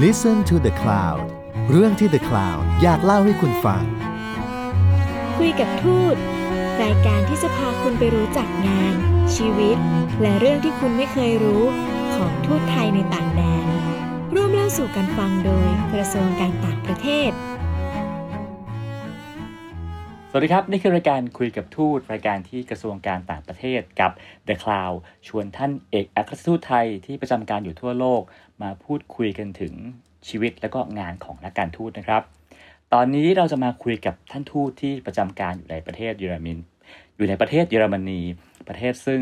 [0.00, 1.20] Listen to the Cloud
[1.70, 3.82] เรื่องที่ The Cloud อยากเล่าให้คุณฟัง
[5.36, 6.16] คุยกับทูต
[6.82, 8.94] รายการที่จะพาคุณไปรู้จักงาน
[9.34, 9.76] ชีวิต
[10.22, 11.62] และเรื่องที่คุณไม่เคยรู้
[12.14, 13.66] ของทูตไทยในต่างแดน
[14.34, 17.30] ร่วมเล่าสู่กันฟังโดยกระทรวงการต่างประเทศ
[20.34, 24.10] สวัสดีครับ นี่คือรายการคุยกับทูตรายการที่กระทรวงการต่างประเทศกับ
[24.48, 24.96] The Cloud
[25.28, 28.22] ชวนท่านเอกอัครรทูตไทยที่ประจำการอยู่ทั่วโลก
[28.62, 29.74] มาพูดคุยกันถึง
[30.28, 32.22] ชีวิตและก็งานของนักการทูตนะครับ
[32.92, 36.58] ตอนนี้เราจะมาคุยกับท่านทูตที่ประจำการอยู่ในประเทศเยอรมน
[37.16, 38.20] อยู่ในประเทศเยอรมนี
[38.68, 39.20] ประเทศซึ่ง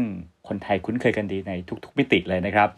[0.48, 1.52] คนไทยคุ้นเคยกันดีใน
[1.84, 2.68] ทุก ๆ มิติเลยนะครับ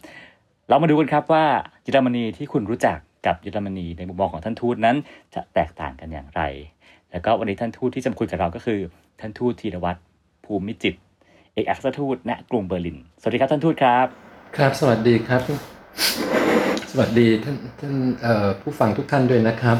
[0.68, 1.44] เรามาดูกันครับว่า
[1.84, 4.96] เยอรมนีที่คุณรู้จักกับเยอรมนีในมุมมองของท่านทูตนั้น
[5.34, 6.42] จะแตกต่างกันอย่างไร
[7.12, 8.80] แล้วก็วันนี้ท่านทูตที่จะมาคุยกับเราก็คือ
[9.20, 9.98] ท่านทูตธีรวัตร
[10.44, 10.98] ภูมิจิตร
[11.54, 14.06] เอกอัครราชทูตณกรุงเบอร์ลิน สวัสดีครับท่านทูตครับ
[14.56, 15.40] ครับ สวัสดีครับ
[16.90, 19.78] สวัสดีท่านท่านเอ่อผู้ฟังทุกท่านด้วยนะครับ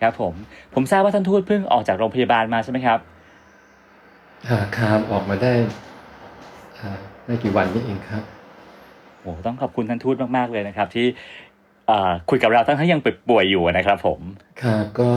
[0.00, 0.34] ครับผม
[0.74, 2.98] ผมทราบว่าท่านทูตเพิ่งออกจากโรงพยาบาลมาใช่ไหมครับ
[4.48, 5.52] อ่าครับออกมาได้
[6.78, 6.90] อ่า
[7.26, 8.22] ไม่กี่วันนี้เองครับ
[9.20, 11.06] โอ้ต้องขอบคุณท่านทูตมากๆเลยนะครับ ที่
[11.86, 14.20] เอ่อคุยกับเราทั้งที่ยังป่วยอยู่นะครับ ผม
[14.62, 15.10] ครับก็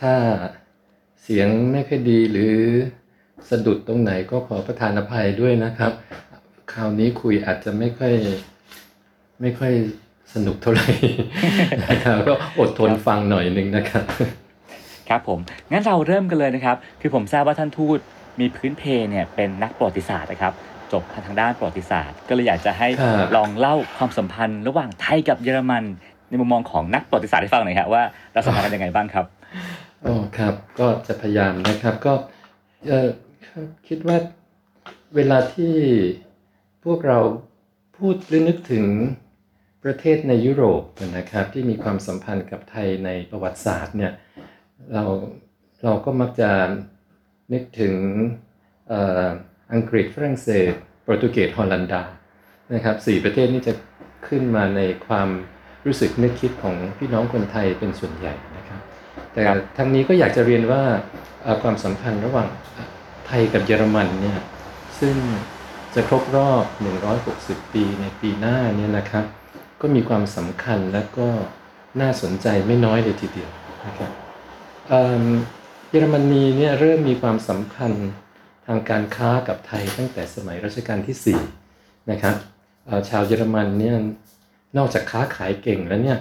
[0.00, 0.14] ถ้า
[1.22, 2.56] เสียงไม่ค่อยดีหรือ
[3.50, 5.92] สะดุดตรงไหนก็ขอประทานอภัยด้วยนะครับ
[6.72, 8.14] คราวนี้คุยอาจจะไม่ค่อย
[9.40, 9.72] ไม่ค่อย
[10.34, 10.88] สนุกเท่าไหร่
[11.84, 14.04] นะครับก็อดทนฟังหน่อยหนึ่งนะครับ
[15.08, 15.38] ครับผม
[15.72, 17.98] งั้นเราเริ่มกันเลยนะครับ คือผมทราบว่าท่านทูต
[18.40, 20.52] มีพื้นเพเนี่ยเป็นนักประวัติศาสตร์นะครับ
[20.92, 25.84] จบทางด้านประวัติศาสตร์ ก็เลยอยากจะให้ครับลองเล่าความสัมพันธ์ ระหว่างไทยกับเยอรมัน
[26.28, 29.24] ในมุมมองของนักประวัติศาสตร์ให้ฟังหน่อยครับว่าเราสัมพันธ์กันยังไงบ้างครับ
[30.06, 32.14] อ๋อครับก็จะพยายามนะครับก็
[33.88, 34.18] คิดว่า
[35.16, 35.74] เวลาที่
[36.84, 37.18] พวกเรา
[37.98, 38.86] พูดหรือนึกถึง
[39.84, 40.82] ประเทศในยุโรป
[41.16, 44.12] นะครับที่มีความสัมพันธ์กับไทยในประวัติศาสตร์เนี่ย
[44.92, 45.04] เรา
[45.84, 46.50] เราก็มักจะ
[47.52, 47.94] นึกถึง
[48.92, 48.94] อ
[49.24, 49.26] อ
[49.72, 50.72] อังกฤษฝรั่งเศส
[51.02, 52.02] โปรตุเกสฮอลันดา
[52.74, 53.74] นะครับสี่ประเทศนี้จะ
[54.28, 55.28] ขึ้นมาในความ
[55.86, 58.82] รู้สึกนึกคิดของพี่น้องคนไทยเป็นส่วนใหญ่นะครับ
[59.34, 59.42] แต่
[59.76, 60.82] ทั้งนี้ก็อยากจะเรียนว่า
[61.62, 62.48] ความสัมพันธ์ระหว่าง
[63.26, 64.40] ไทยกับเยอรมันเนี่ย
[65.00, 65.16] ซึ่ง
[65.94, 66.64] จะครบรอบ
[67.20, 69.24] 160 ปีในปีหน้าเนี่ยนะครับ
[69.80, 71.28] ก็มีความสำคัญและก็
[72.00, 73.50] น่าสนใจไม่น้อยเลยทีเดียว
[73.86, 74.10] นะครับ
[75.90, 78.10] เยอรมนีเนี่ยเริ่มมีความสัมพันธ์
[78.66, 81.38] ทางการค้ากับไทยตั้งแต่สมัยรัชกาลที่
[81.70, 82.36] 4นะครับ
[83.08, 83.96] ชาวเยอรมันเนี่ย
[84.76, 86.18] นอกจากค้าขายเก่งแล้วเนี่ย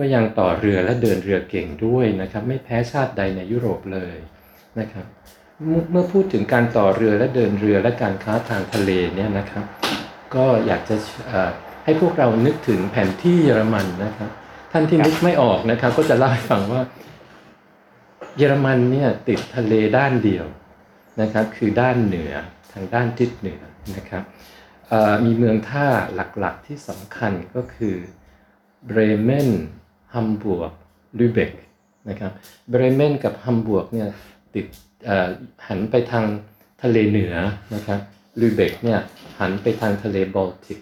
[0.00, 4.16] ก็ยังต่อเรือและเดินเรือเก่งด้วยนะครับ ไม่แพ้ชาติใดในยุโรปเลย
[4.78, 5.06] นะครับ
[5.90, 9.64] เมื่อพูดถึงการต่อเรือและเดินเรือและการค้าทางทะเลเนี่ยนะครับ
[10.34, 10.96] ก็อยากจะ
[11.84, 14.30] ให้พวกเรานึกถึงแผนที่เยอรมันนะครับ
[14.72, 16.82] ท่านที่นึกไม่ออกนะครับ ก็จะเล่าให้ฟังว่า
[18.36, 20.46] เยอรมันเนี่ยติดทะเลด้านเดียว
[21.20, 22.32] นะครับ คือด้านเหนือ
[22.72, 23.62] ทางด้านทิศเหนือ
[23.96, 24.22] นะครับ
[25.24, 27.96] มีเมืองท่าหลักๆที่สำคัญก็คือ
[28.86, 29.50] เบรเมน
[30.14, 30.72] ฮัมบวก
[31.18, 31.50] ลูเบก
[32.08, 32.32] นะครับ
[32.70, 34.08] เบรเมนกับฮัมบวกเนี่ย
[34.54, 34.66] ติด
[35.68, 36.24] หันไปทาง
[36.82, 37.34] ทะเลเหนือ
[37.74, 38.00] นะครับ
[38.40, 38.98] ลูเบกเนี่ย
[39.40, 40.80] หันไปทางทะเลบอลติก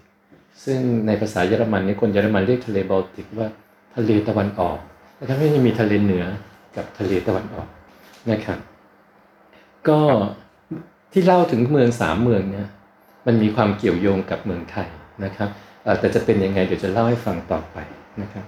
[0.64, 3.48] ซึ่งในภาษาเยอรมันนี่คนเยอรมันเรียกทะเลบอลติกว่า
[3.96, 4.78] ทะเลตะวันออก
[5.20, 6.24] นะครับไม่ได้มีทะเลเหนือ
[6.76, 7.68] กับทะเลตะวันออก
[8.30, 8.58] นะครับ
[9.88, 10.00] ก็
[11.12, 12.68] ที่เล่าถึงเมืองสามเมืองเนี่ย
[13.26, 14.88] มันมีความเกี่ยวโยงกับเมืองไทย
[15.24, 15.48] นะครับ
[16.00, 17.76] แต่จะเป็นยังไงเดี๋ยวจะเล่าให้ฟังต่อไป
[18.22, 18.44] นะครับ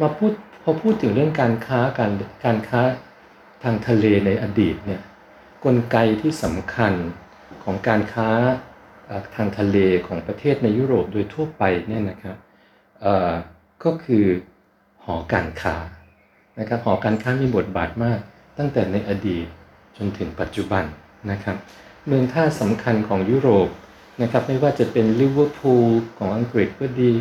[0.00, 2.12] มาพูดพอพูดถึงเรื่องการค้าการ
[2.44, 2.80] การค้า
[3.62, 5.00] ทางทะเลในอดีตเนี่ย
[5.64, 6.92] กลไกที่สำคัญ
[7.64, 8.28] ของการค้า
[9.34, 12.36] ทางทะเลของประเทศในยุโรปโดยทั่วไปเนี่ยนะครับ
[13.84, 14.24] ก็คือ
[15.04, 15.76] หอการค้า
[16.58, 18.18] นะครับหอการค้ามีบทบาทมาก
[18.58, 19.46] ตั้งแต่ในอดีต
[19.96, 20.84] จนถึงปัจจุบัน
[21.30, 21.56] นะครับ
[22.06, 23.68] เมืองท่าสำคัญของยุโรป
[24.22, 25.86] นะครับไม่ว่าจะเป็นลิเวอร์พูล
[26.18, 27.12] ของอังกฤษก็ดี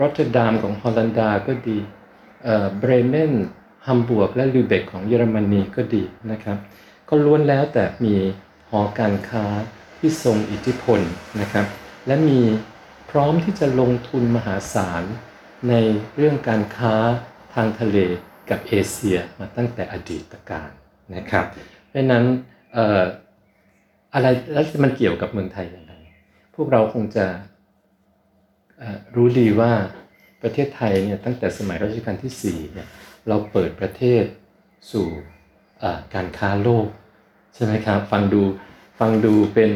[0.00, 1.78] รอตเตอร์ดัมของฮอลันดาก็ดี
[2.78, 3.32] เบรเมน
[3.86, 6.58] ฮัมบวร์กและลูเบกของเยอรมนีก็ดีนะครับ
[7.08, 8.14] ก็ล้วนแล้วแต่มี
[8.70, 9.44] หอการค้า
[9.98, 11.00] ที่ทรงอิทธิพล
[11.40, 11.66] นะครับ
[12.06, 12.40] และมี
[13.10, 15.02] พร้อมที่จะลงทุนมหาศาล
[15.68, 15.74] ใน
[16.16, 16.94] เรื่องการค้า
[17.54, 17.98] ทางทะเล
[18.50, 20.70] กับเอเชียมาตั้งแต่อดีตการ
[21.16, 21.44] นะครับ
[21.88, 22.24] เพราะนั้น
[22.76, 23.02] ออ
[24.14, 25.94] อะไรแล้วมันเกี่ยวกับเมืองไทยอย่างไร
[26.56, 27.26] พวกเราคงจะ
[29.16, 29.72] รู้ดีว่า
[30.42, 32.88] ประเทศไทยเนี่ยตั้งแต่สมัยรัชกาลที่4เนี่ย
[33.28, 34.24] เราเปิดประเทศ
[34.92, 35.06] สู่
[35.80, 36.86] เอ่อการค้าโลก
[37.54, 38.42] ใช่ไหมครับฟังดู
[39.00, 39.72] ฟังดูเป็น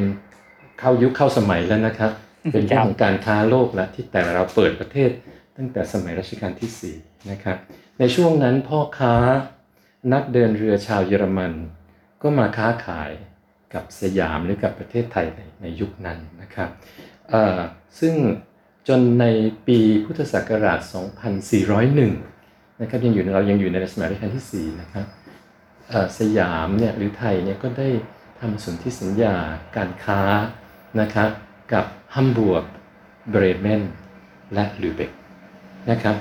[0.79, 2.13] เข้ายุคเข้าสมัยแล้วนะครับ
[2.53, 5.11] เป็นเรื่องของการค้าโลกแล้วที่แต่เราเปิดประเทศ
[5.57, 7.57] ตั้งแต่สมัยรัชกาลที่4นะครับ
[7.99, 9.15] ในช่วงนั้นพ่อค้า
[10.13, 11.53] นักเดินเรือชาวเยอรมัน
[12.23, 13.11] ก็มาค้าขาย
[13.75, 16.71] กับสยามหรือกับประเทศไทยในในยุคนั้นนะครับ
[18.01, 18.15] ซึ่ง
[18.89, 19.25] จนใน
[19.67, 20.81] ปีพุทธศักราช
[21.61, 25.07] 2401 นะครับยังอยู่เรายังอยู่ในสมัยรัชกาลที่ 4 นะครับ
[26.19, 27.89] สยามเนี่ยหรือไทยเนี่ยก็ได้
[28.41, 29.35] ทำสนธิสัญญา
[29.77, 30.21] การค้า
[31.01, 31.31] นะครับ
[31.73, 31.85] กับ
[32.15, 32.65] ฮัมบูร์ก
[33.31, 33.83] เบรเมน
[34.55, 35.11] และลูเบก
[35.91, 36.17] นะครับ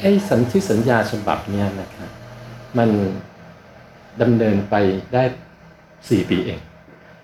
[0.00, 2.10] ไอ้สันธิสัญญาฉบับนี้นะครับ
[2.78, 2.90] มัน
[4.20, 4.74] ดำเนินไป
[5.14, 5.24] ได้
[5.76, 6.60] 4 ปีเอง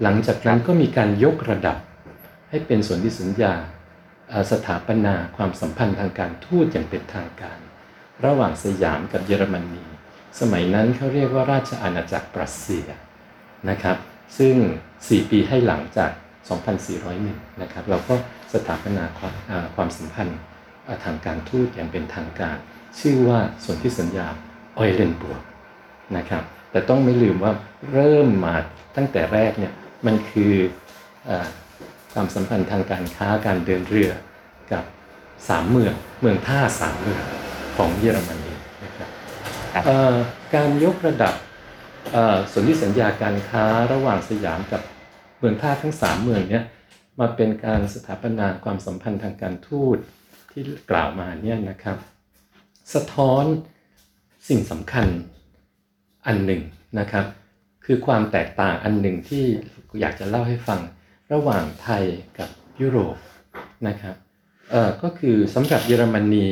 [0.03, 1.77] หลังจากนั้นก็มีการยกระดับ
[2.51, 3.55] ให้เป็นส่วนธิสัญญา
[4.51, 7.59] สถาปนาความสัมพันธ์ทางการทูตอย่างเป็นทางการ
[8.25, 9.85] ระหว่างสยามกับเยอรมนี
[10.41, 12.87] สมัยนั้นเขาเรียกว่าราชอาณาจักรปรัสเซีย
[13.71, 13.97] นะครับ
[14.39, 14.55] ซึ่ง
[14.95, 16.11] 4 ปีให้หลังจาก
[16.87, 18.15] 2401 นะครับเราก็
[18.53, 19.35] สถาปนาความ
[19.75, 20.39] ความสัมพันธ์
[21.05, 22.57] ทางการทูตอย่างเป็นทางการ
[23.01, 24.27] ชื่อว่าส่วนธิสัญญา
[24.79, 25.43] ออยเลนบวก
[26.17, 27.53] นะครับแต่ต้องไม่ลืมว่า
[27.93, 28.55] เริ่มมา
[28.97, 29.73] ตั้งแต่แรกเนี่ย
[30.07, 30.55] มันคือ
[31.29, 31.31] อ
[32.15, 34.11] ความสัมพันธ์ทางการค้าการเดินเรือ
[34.73, 34.85] กับ
[35.49, 37.23] สามเมืองเมืองท่าสามเมือง
[37.77, 38.53] ของเยอรมนี
[38.85, 39.09] นะครับ
[40.55, 41.35] การยกระดับ
[42.53, 44.83] สนธิสัญญาการค้าระหว่างสยามกับ
[45.39, 46.63] เมืองท่าทั้งสามเมืองนี้
[47.21, 49.99] มาเป็นการสถาปนาความสัมพันธ์ทางการทูต
[50.51, 51.97] ที่กล่าวมาเนี่ยนะครับ
[52.95, 53.45] สะท้อน
[54.49, 55.07] สิ่งสำคัญ
[56.27, 56.63] อันหนึ่ง
[56.99, 57.25] นะครับ
[57.85, 59.45] คือความแตกต่างอันหนึ่งที่
[60.01, 60.81] อยากจะเล่าให้ฟัง
[61.33, 62.05] ระหว่างไทย
[62.39, 62.51] กับ
[62.81, 63.17] ยุโรป
[63.89, 64.17] นะครับ
[64.71, 66.49] เอ่อก็คือสำหรับเยอรมนี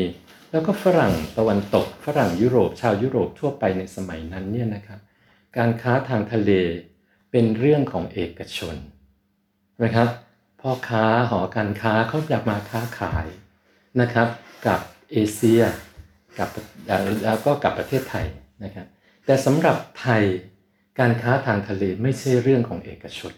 [0.51, 5.01] แล้วก็ฝรั่งตะวันตก ฝรั่งยุโรป ชาวยุโรปทั่วไปในสมัยนั้นเนี่ยนะครับ
[5.57, 6.51] การค้าทางทะเล
[7.31, 8.77] เป็นเรื่องของเอกชน
[9.85, 10.09] นะครับ
[10.61, 13.27] พ่อค้าหอการค้าเขาอยากมาค้าขาย
[14.01, 14.29] นะครับ
[14.67, 14.81] กับ
[15.13, 15.63] เอเชีย
[16.39, 16.49] กับ
[17.25, 18.27] แล้วก็กับประเทศไทย
[18.65, 18.87] นะครับ
[19.27, 20.23] แต่สำหรับไทย
[21.01, 23.33] การค้าทางทะเลไม่ใช่เรื่องของเอกชน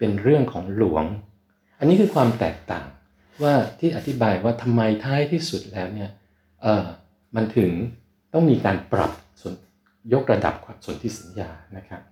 [0.00, 1.04] เป็นเรื่องของหลวง
[1.78, 2.86] อันนี้คือความแตกต่าง
[3.42, 6.10] ว่าที่อธิบายว่าทำไมท้ายที่สุดแล้วเนี่ย
[6.62, 6.86] เออ
[7.36, 7.70] มันถึง
[8.32, 9.54] ต้องมีการปรับส่วน
[10.12, 10.54] ยกระดับ
[10.84, 12.02] ส่วนที่สัญญานะครับ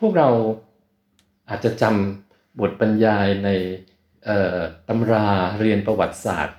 [0.00, 0.28] พวกเรา
[1.48, 3.50] อาจจะจำบทบรรยายใน
[4.88, 5.28] ตำรา
[5.60, 6.58] เรียนประวัติศาสตร์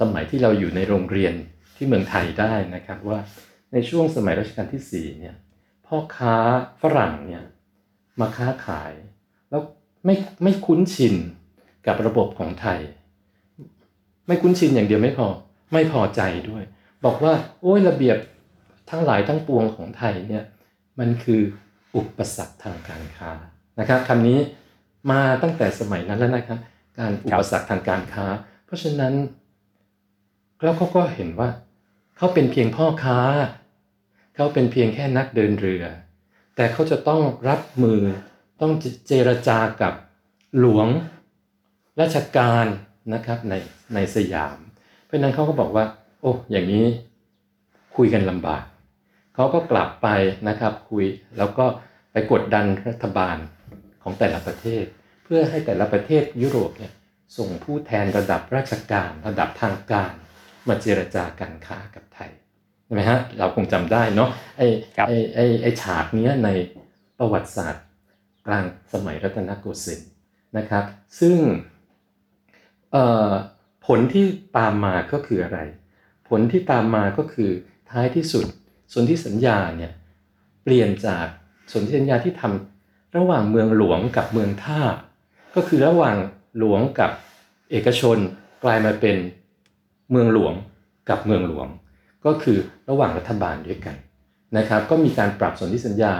[0.00, 1.34] สมัยที่เราอยู่ในโรงเรียน
[1.76, 3.18] ที่เมืองไทยได้นะครับว่า
[3.72, 5.34] ในช่วงสมัยรัชกาลที่4เนี่ย
[5.86, 6.36] พ่อค้า
[6.82, 7.44] ฝรั่งเนี่ย
[8.20, 8.92] มาค้าขาย
[9.50, 9.62] แล้ว
[10.04, 11.14] ไม่ไม่คุ้นชิน
[11.86, 12.80] กับระบบของไทย
[14.26, 15.26] ไม่คุ้นชินอย่างเดียวไม่พอ
[15.72, 16.20] ไม่พอใจ
[16.50, 16.64] ด้วย
[17.04, 17.32] บอกว่า
[17.62, 18.16] โอ้ยระเบียบ
[18.90, 20.44] ทั้งหลายทั้งปวงของไทยเนี่ย
[20.98, 21.40] มันคือ
[21.96, 23.30] อุปสรรคทางการค้า
[23.80, 24.38] นะครับคำนี้
[25.10, 26.58] มาตั้งแต่สมัยนั้นแล้วนะครับ
[26.98, 28.26] การอุปสรรคทางการค้า
[28.66, 29.14] เพราะฉะนั้น
[30.62, 31.48] แล้วเขาก็เห็นว่า
[32.16, 33.18] เขาเป็นเพียงพ่อค้า
[34.34, 35.84] เขาเป็นเพียงแค่นักเดินเรือ
[36.56, 38.00] แต่เขาจะต้องรับมือ
[38.60, 38.72] ต้อง
[39.08, 39.94] เจรจากับ
[40.58, 40.88] หลวง
[42.00, 42.66] ราชการ
[43.14, 43.54] นะครับใน
[43.94, 44.58] ในสยาม
[45.06, 45.84] เพราะนั้นเขาก็บอกว่า
[46.20, 46.84] โอ้อย่างนี้
[47.96, 48.64] คุยกันลำบาก
[49.34, 50.08] เขาก็กลับไป
[50.48, 51.04] นะครับคุย
[51.38, 51.66] แล้วก็
[52.12, 53.36] ไปกดดันรัฐบาล
[54.02, 54.84] ของแต่ละประเทศ
[55.24, 56.92] เพื่อให้แต่ละประเทศยุโรปเนี่ย
[57.36, 60.12] ส่งผู้แทนระดับราชการระดับทางการ
[60.68, 62.30] มาเจรจาการค้ากับไทย
[62.84, 64.66] ใช่ไหมฮะเราคงจำได้เนาะไอ้
[65.08, 66.48] ไอ้ไอ้ไอ้ฉากนี้ใน
[67.18, 67.84] ประวัติศาสตร์
[68.46, 70.10] กลางสมัยรัตนโกสินทร์
[70.56, 70.84] นะครับ
[71.20, 71.36] ซึ่ง
[73.86, 74.26] ผลที่
[74.58, 75.58] ตามมาก็คืออะไร
[76.28, 77.50] ผลที่ตามมาก็คือ
[77.90, 78.46] ท้ายที่สุด
[78.92, 79.92] สนธิสัญญาเนี่ย
[80.62, 81.26] เปลี่ยนจาก
[81.72, 84.80] สนธิสัญญาที่ทำระหว่างเมืองหลวงกับเมืองท่า
[85.54, 86.16] ก็คือระหว่าง
[86.58, 87.10] หลวงกับ
[87.70, 88.18] เอกชน
[88.64, 89.16] กลายมาเป็น
[90.10, 90.54] เมืองหลวง
[91.08, 91.66] กับเมืองหลวง
[92.26, 92.58] ก็คือ
[92.90, 93.96] ระหว่างรัฐบาลด้วยกัน
[94.56, 96.12] นะครับ ก็มีการปรับสนธิสัญญา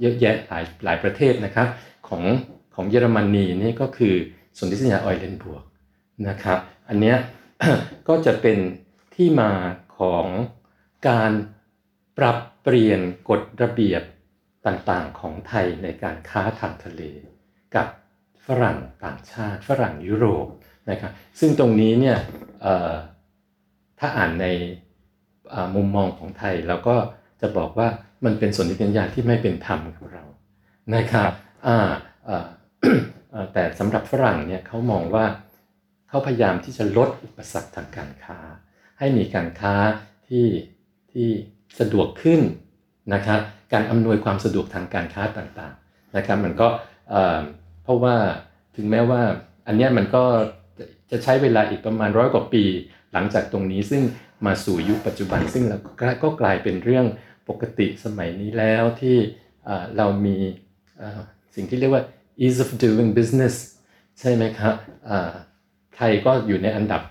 [0.00, 1.68] เยอะแยะหลายหลายประเทศนะครับ
[2.08, 2.22] ของ
[2.74, 4.14] ของเยอรมนีนี่ก็คือ
[4.58, 5.62] สนธิสัญญาออยเลนบวก
[6.28, 6.58] นะครับ
[6.88, 7.14] อันนี้
[8.08, 8.58] ก็จะเป็น
[9.14, 9.50] ที่มา
[9.98, 10.26] ของ
[11.08, 11.32] การ
[12.18, 14.02] ปรับเปลี่ยนกฎระเบียบ
[14.66, 17.02] ต่างๆของไทยในการค้าทางทะเล
[17.74, 17.86] กับ
[18.46, 20.46] ฝรั่งต่างชาติ ฝรั่งยุโรป
[20.90, 22.18] นะครับซึ่งตรงนี้เนี่ย
[23.98, 24.46] ถ้าอ่านใน
[25.74, 26.96] มุมมองของไทยเราก็
[27.40, 27.88] จะบอกว่า
[28.24, 30.24] มันเป็นสนธิสัญญาที่ไม่เป็นธรรมกับเรา
[30.94, 31.32] นะครับ
[33.52, 35.24] แต่สำหรับฝรั่งเนี่ยเขามองว่า
[36.08, 38.38] เขาพยายามที่จะลดอุปสรรคทางการค้า
[38.98, 39.74] ให้มีการค้า
[40.28, 40.46] ที่
[41.12, 41.28] ที่
[41.80, 42.40] สะดวกขึ้น
[43.14, 43.40] นะครับ
[43.72, 46.68] การอำนวยความสะดวกทางการค้าต่างๆนะครับมันก็
[47.82, 48.16] เพราะว่า
[48.76, 49.22] ถึงแม้ว่า
[49.66, 50.24] อันนี้มันก็
[51.10, 52.64] จะใช้เวลาอีกประมาณร้อยกว่าปี
[53.12, 54.02] หลังจากตรงนี้ซึ่ง
[54.46, 55.78] มาสู่ยุคปัจจุบันซึ่งเรา
[56.22, 57.06] ก็กลายเป็นเรื่อง
[57.48, 59.16] ปกติสมัยนี้แล้วที่
[59.96, 60.36] เรามี
[61.54, 62.04] สิ่งที่เรียกว่า
[62.44, 63.54] ease of doing business
[64.20, 64.74] ใช่ไหมครับ
[65.96, 67.02] ไทยก็อยู่ในอันดับ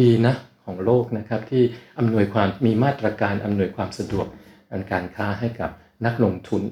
[0.00, 1.62] ดีนะของโลกนะครับที่
[1.98, 4.26] อำนวยความมีมาตรการอำนวยความสะดวก
[4.68, 5.70] ในการค้าให้กับ
[6.06, 6.62] นักลงทุน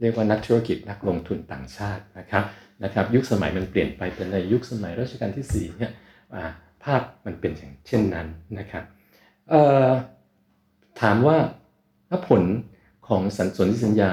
[0.00, 2.44] เรียกว่านักธุรกิจนักลงทุนต่างชาตินะครับ
[2.84, 5.92] นะครับ ยุคสมัยมันเปลี่ยนไปเป็นในยุคสมัยรัชกาลที่4เนี่ย
[6.84, 8.26] ภาพมันเป็นอย่างเช่นนั้น
[8.58, 8.84] นะครับ
[11.00, 11.38] ถามว่า
[12.26, 12.42] ผล
[13.08, 14.12] ของสันสนธิสัญญา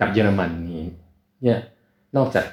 [0.00, 0.82] กับเยอรมันนี้
[1.42, 1.58] เนี่ย
[2.16, 2.46] นอกจาก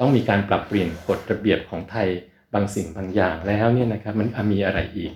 [0.00, 2.08] ต้องมีการปรับเปลี่ยนกฎระเบียบของไทย
[2.54, 5.12] บางสิ่งบางอย่างแล้วเนี่ยนะครับมันมีอะไรอีก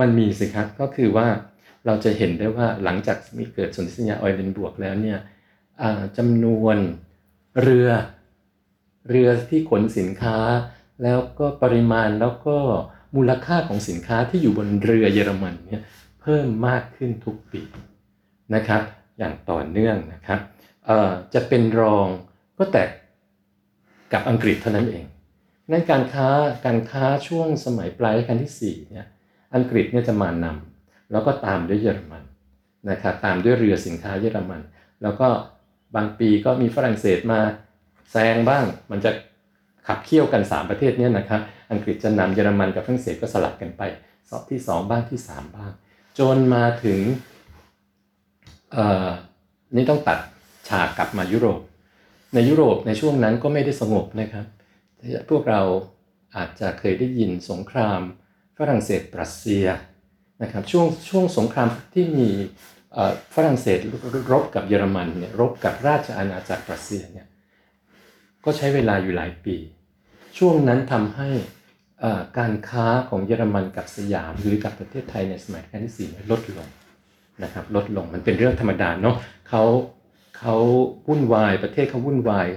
[0.00, 1.26] มันมีสิครับก็คือว่า
[1.86, 5.18] เราจะเห็นได้ว่าหลังจากมีเกิดสนธิสัญญาออยเลนบวกแล้วเนี่ย
[6.18, 6.76] จำนวน
[7.62, 7.88] เรือ
[9.10, 10.38] เรือที่ขนสินค้า
[11.02, 12.56] แล้วก็ปริมาณแล้วก็
[13.16, 15.82] มูลค่าของสินค้าที่อยู่บนเรือเยอรมันเนี่ย
[16.26, 17.62] พิ่มมากขึ้นทุกปี
[18.54, 18.82] นะครับ
[19.18, 20.40] อย่างต่อเนื่องนะครับ
[21.34, 22.06] จะเป็นรอง
[22.58, 22.84] ก็แต่
[24.12, 25.04] กับอังกฤษเท่านั้นเอง
[25.70, 26.28] นั่นการค้า
[26.66, 29.06] การค้าช่วงสมัยปลายรัชกาลที่4เนี่ย
[29.54, 32.22] อังกฤษเนี่ยจะมานำแล้วก็ตามด้วยเยอรมัน
[32.90, 34.60] นะครับตามด้วยเรือสินค้าเยอรมัน
[35.02, 35.28] แล้วก็
[35.96, 37.40] บางปีก็มีฝรั่งเศสมา
[38.12, 39.10] แซงบ้าง มันจะ
[39.86, 41.40] ขับเคี่ยวกัน 3 ประเทศเนี้นะครับ
[41.72, 43.82] อังกฤษจะนำเยอรมันกับฝรั่งเศสก็สลับกันไป
[44.28, 45.72] สอบที่ 2 บ้างที่ 3 บ้าง
[46.18, 47.00] จนมาถึง
[49.76, 50.18] นี่ต้องตัด
[50.68, 51.60] ฉากกลับมายุโรป
[52.34, 54.46] ในยุโรปในช่วงนั้นก็ไม่ได้สงบนะครับ
[55.30, 55.62] พวกเรา
[56.36, 58.00] อาจจะเคยได้ยินสงคราม
[58.58, 59.66] ฝรั่งเศสปรัสเซีย
[60.42, 62.28] นะครับช่วงช่วงสงครามที่มี
[63.34, 63.78] ฝรั่งเศส
[64.32, 67.26] รบกับเยอรมันเนี่ยรบกับราชอาณาจักรปรัสเซียเนี่ย
[68.44, 69.56] ก็ใช้เวลาอยู่หลายปี
[70.38, 71.28] ช่วงนั้นทำให้
[72.38, 76.68] การค้าของเยอรมันกับสยามหรือกับประเทศไทยในสมัยรัชกาลที่สี่ลดลง
[77.42, 79.16] นะครับลดลงมันเป็นเรื่องธรรมดาเนาะ
[79.48, 79.64] เขา
[80.38, 80.56] เขา
[81.08, 82.48] วุ่นวายประเทศเขาวุ่นวาย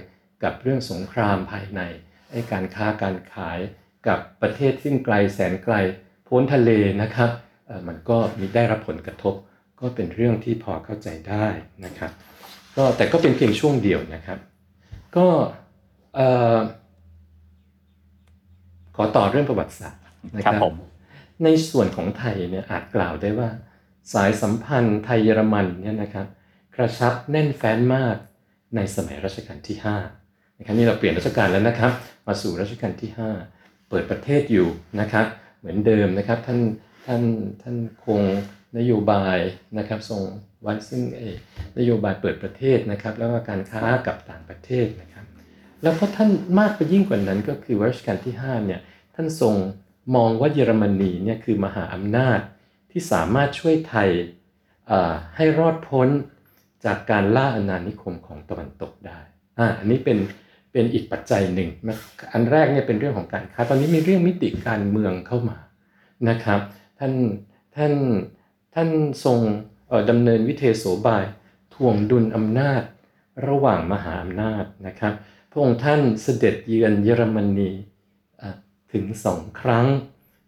[0.44, 1.80] กับเรื่องสงครามภายใน
[2.30, 3.58] ไอ้การค้าการขาย
[4.08, 5.74] กับประเทศที่ไกลแสนไกล
[6.28, 6.70] พ้นทะเล
[7.02, 7.30] นะครับ
[7.88, 9.34] มันก็มีได้รับผลกระทบ
[9.80, 11.46] ก็เป็นเรื่องที่พอเข้าใจได้
[11.84, 12.10] นะครับ
[12.76, 14.38] ก็แต่ก็เป็นเพียงช่วงเดียวนะครับ
[15.16, 15.26] ก็
[19.00, 20.02] อต่อเรื่องประวัติศาสตร์
[20.36, 20.74] นะครับรบ
[21.44, 23.48] ในส่วนของไทยเนี่ยอาจกล่าวได้ว่า
[24.12, 26.26] สายสัมพันธ์ไทยเยอรมันเนี่ยนะครับ
[26.76, 28.16] กระชับแน่นแฟ้นมาก
[28.76, 29.76] ในสมัยรัชกาลที่
[30.18, 31.92] 5นะครับนี่เราเปลี่ยนรัชกาลแล้วนะครับ
[32.26, 33.10] มาสู่รัชกาลที่
[33.50, 34.68] 5 เปิดประเทศอยู่
[35.00, 35.26] นะครับ
[35.58, 36.60] เหมือนเดิมนะครับท่าน
[37.06, 37.22] ท่าน
[37.62, 38.20] ท่านคง
[38.78, 39.38] นโยบาย
[39.78, 40.22] นะครับทรง
[40.62, 41.02] ไว้ซึ่ง
[41.78, 45.09] นโยบายเปิดประเทศนะครับ แล้วก็การค้ากับต่างประเทศนะครับ
[45.82, 48.80] แล้วก็ท่านมากไปยิ่งกว่านั้นก็คือรัชกาลที่5เนี่ย
[49.14, 49.54] ท่านทรง
[50.14, 52.38] มองว่าเยอรมนีเนี่ยคือมหาอำนาจ
[52.90, 54.10] ที่สามารถช่วยไทย
[55.36, 56.08] ให้รอดพ้น
[56.84, 59.20] จากการล่าอาณานิคมของตะวันตกได้
[59.58, 60.18] อ่าอันนี้เป็น
[60.72, 61.68] เป็นอีกปัจจัยหนึ่ง
[62.32, 65.58] อันแรกเนี่ยเป็นเรื่องของการค้า ตอนนี้มีเรื่องมิติการเมืองเข้ามา
[66.28, 66.60] นะครับ
[66.98, 67.12] ท่าน
[67.76, 67.92] ท่าน
[68.74, 68.88] ท่าน
[69.24, 69.38] ทรง
[70.10, 71.24] ดำเนินวิเทโสบาย
[71.74, 72.82] ถ่วงดุลอำนาจ
[73.48, 75.14] ระหว่างมหาอำนาจนะครับ
[75.50, 77.70] พระองค์ท่านเสด็จเยือนเยอรมนี
[78.92, 79.86] ถึงสองครั้ง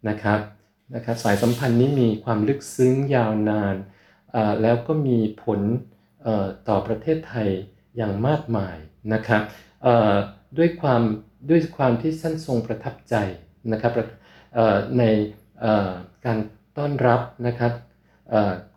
[0.09, 0.41] นะครับ
[0.95, 3.75] นะครับสายสัมพันธ์นี้มีความลึกซึ้งยาวนาน
[4.63, 5.61] แล้วก็มีผล
[6.69, 7.49] ต่อประเทศไทย
[7.97, 8.77] อย่างมากมาย
[9.13, 9.43] นะครับ
[10.59, 11.03] ด้วยความ
[11.51, 13.15] ด้วยความที่ท่านทรงประทับใจ
[13.73, 13.93] นะครับ
[14.99, 15.05] ใน
[16.27, 16.39] การ
[16.79, 17.73] ต้อนรับนะครับ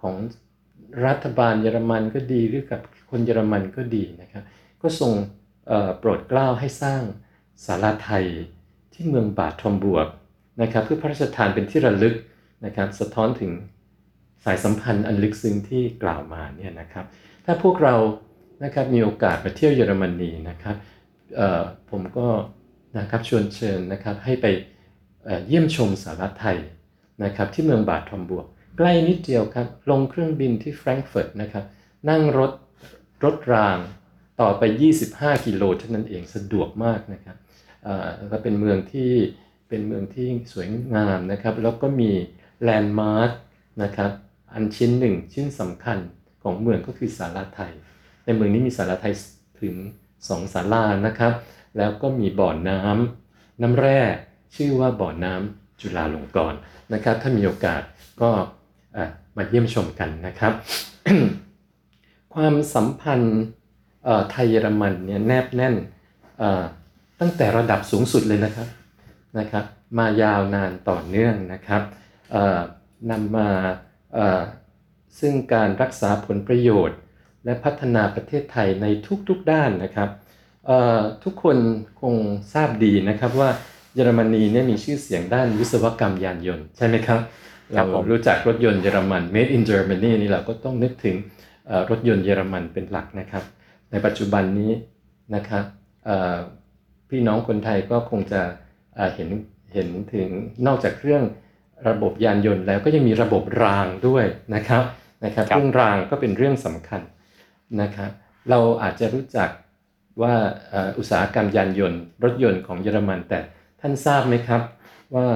[0.02, 0.16] ของ
[1.06, 4.44] รัฐบาลเยอรมันก็ดีหรือกับคนเยอรมันก็ดีนะครับ
[4.82, 5.14] ก็ทรง
[6.00, 7.02] โปรดเกล้าให้สร้าง
[7.66, 8.26] ศาลาไทย
[8.94, 10.08] ที่เมืองบาททอมบวก
[10.62, 12.16] นะครับเพื่อพระราชทานเป็นที่ระลึก
[12.66, 13.52] นะครับสะท้อนถึง
[14.44, 17.06] สายสัมพันธ์อันลึกซึ้งที่กล่าวมาเนี่ยนะครับ
[17.46, 17.96] ถ้าพวกเรา
[18.64, 20.76] นะครับมีโอกาสมาเที่ยวเยอรมนีนะครับ
[21.92, 22.28] ผมก็
[22.98, 24.46] นะครับชวนเชิญนะครับให้ไป
[25.48, 26.58] เยี่ยมชมสารไทย
[27.24, 28.46] นะครับที่เมืองบาททอมบวก
[28.78, 31.66] ใกล้นิดเดียวครับลงเครื่องบินที่แฟรงก์เฟิร์ตนะครับ
[32.10, 32.52] นั่งรถ
[33.24, 33.78] รถราง
[34.42, 34.64] ต่อไป
[35.06, 37.38] 25 กิโลเท่านั้นเองสะดวกมากนะครับ
[38.32, 39.12] ก็เป็นเมืองที่
[39.70, 42.12] เป็นเมืองที่สวยงามนะครับ แล้วก็มี
[42.64, 43.32] แลนด์มาร์ค
[43.84, 44.12] นะครับ
[44.54, 45.98] อันชิ้นหนึ่งชิ้นสำคัญ
[46.44, 47.72] ของเมืองก็คือศาลาไทย
[48.26, 49.14] ในเมืองนี้มีศาลาไทย
[49.62, 49.76] ถึง
[50.30, 51.34] สองศาลานะครับ
[51.78, 54.00] แล้วก็มีบ่อน้ำน้ำแร่
[54.56, 56.60] ชื่อว่าบ่อน้ำจุฬาลงกรณ์
[56.94, 57.82] นะครับ ถ้ามีโอกาส
[58.22, 58.30] ก็
[59.38, 60.54] มาเยี่ยมชมกันนะครับ
[62.34, 63.44] ความสัมพันธ์
[64.32, 65.76] ไทยเยอรมันเนี่ยแนบแน่น
[67.20, 68.68] ตั้งแต่ระดับสูงสุดเลยนะครับ
[69.40, 69.66] นะครับ
[69.98, 71.82] มายาวนานต่อเนื่องนะครับ
[73.12, 73.50] นำมา
[75.20, 76.98] ซึ่งการรักษาผลประโยชน์
[77.46, 78.86] และพัฒนาประเทศไทยใน
[79.28, 80.10] ทุกๆด้านนะครับ
[81.24, 81.58] ทุกคน
[82.02, 82.16] คง
[82.54, 83.50] ทราบดีนะครับว่า
[83.94, 87.20] เยอรมนีเนี่ยมีชื่อเสียงด้านวิศวกรรมยานยนต์ใช่ไหมครับ
[87.76, 91.16] เรารู้จักรถยนต์เยอรมัน made in Germany นี่เราก็ต้องนึกถึง
[91.90, 93.44] รถยนต์เยอรมันเป็นหลักนะครับ
[93.92, 94.72] ในปัจจุบันนี้
[95.36, 95.64] นะครับ
[97.10, 98.42] พี่น้องคนไทยก็คงจะ
[99.16, 99.30] เห็น
[99.74, 100.30] เห็นถึง
[100.68, 101.24] นอกจากเครื่อง
[101.90, 104.26] ระบบยานยนต์แล้วก็ยังมีระบบรางด้วย
[104.56, 104.84] นะครับ
[105.26, 107.02] นะครับเรื่องรางก็เป็นเรื่องสำคัญ
[107.82, 108.12] นะครับ
[108.50, 109.50] เราอาจจะรู้จัก
[110.22, 110.34] ว่า
[110.98, 113.40] อุตสาหกรรมยานยนต์ รถยนต์ของเยอรมันแต่
[113.82, 114.62] ท่านทราบไหมครับ
[115.16, 115.28] ว่า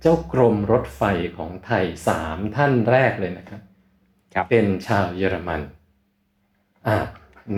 [0.00, 1.02] เจ้ากรมรถไฟ
[1.36, 3.60] ของไทยสามท่านแรกเลยนะครับ
[4.36, 5.83] รบเป็นชาวเยอรมันอ่า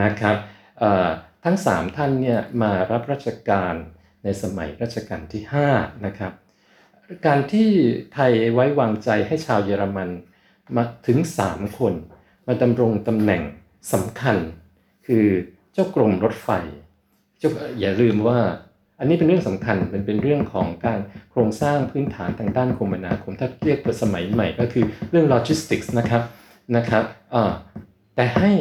[0.02, 0.36] นะครับ
[1.44, 3.74] ทั้งสามท่านเนี่ยมารับราชการ
[4.24, 5.42] ในสมัยรัชกาลที่
[5.74, 6.32] 5นะครับ
[7.26, 7.68] การที่
[8.14, 10.08] ไทยไว้วางใจให้ชาวเยอรมัน
[10.76, 11.18] มาถึง
[11.48, 11.94] 3 คน
[12.46, 13.42] มาดำรงตำแหน่ง
[13.92, 14.36] สำคัญ
[15.06, 15.26] คือ
[15.72, 16.50] เจ้ากรมรถไฟ
[17.80, 18.38] อย่าลืมว่า
[18.98, 26.22] อันนี้เป็นเรื่องสำคัญเป็นเป็นเรื่องของการโครงสร้างพื้นฐานทางด้านคมนาคมถ้าเรียกเป็นสมัยใหม่ก็คือเรื่องโลจิสติกส์นะครับ
[26.76, 27.04] นะครับ
[28.14, 28.52] แต่ให้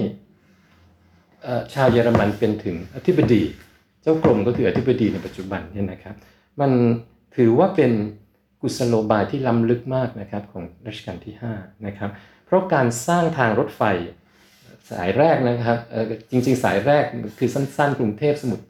[1.74, 3.44] ชาวเยอรมันเป็นถึงอธิบดี
[4.02, 6.16] เจ้ากรมก็คืออธิบดีในปัจจุบันเนี่ยนะครับ
[6.62, 6.72] มัน
[7.38, 7.92] ถือว่าเป็น
[8.62, 12.10] กุศโลบายที่ล้ำลึกมากนะครับของรัชกาลที่5นะครับ
[12.46, 13.82] เพราะการสร้างทางรถไฟ
[14.92, 15.78] สายแรกนะครับ
[16.32, 17.04] จริงๆ สายแรก
[17.38, 18.66] คือสั้นๆ กรุงเทพสมุทร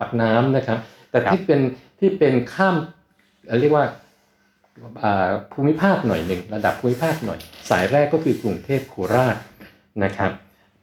[0.00, 0.78] ปักน้ำนะครับ
[1.10, 1.60] แต่ที่เป็น
[2.00, 2.76] ที่เป็นข้าม
[3.60, 3.84] เรียกว่า
[5.52, 7.38] ภูมิภาคหน่อยหนึ่งระดับภูมิภาคหน่อย
[7.70, 9.36] สายแรกก็คือกรุงเทพโคราช
[10.04, 10.32] นะครับ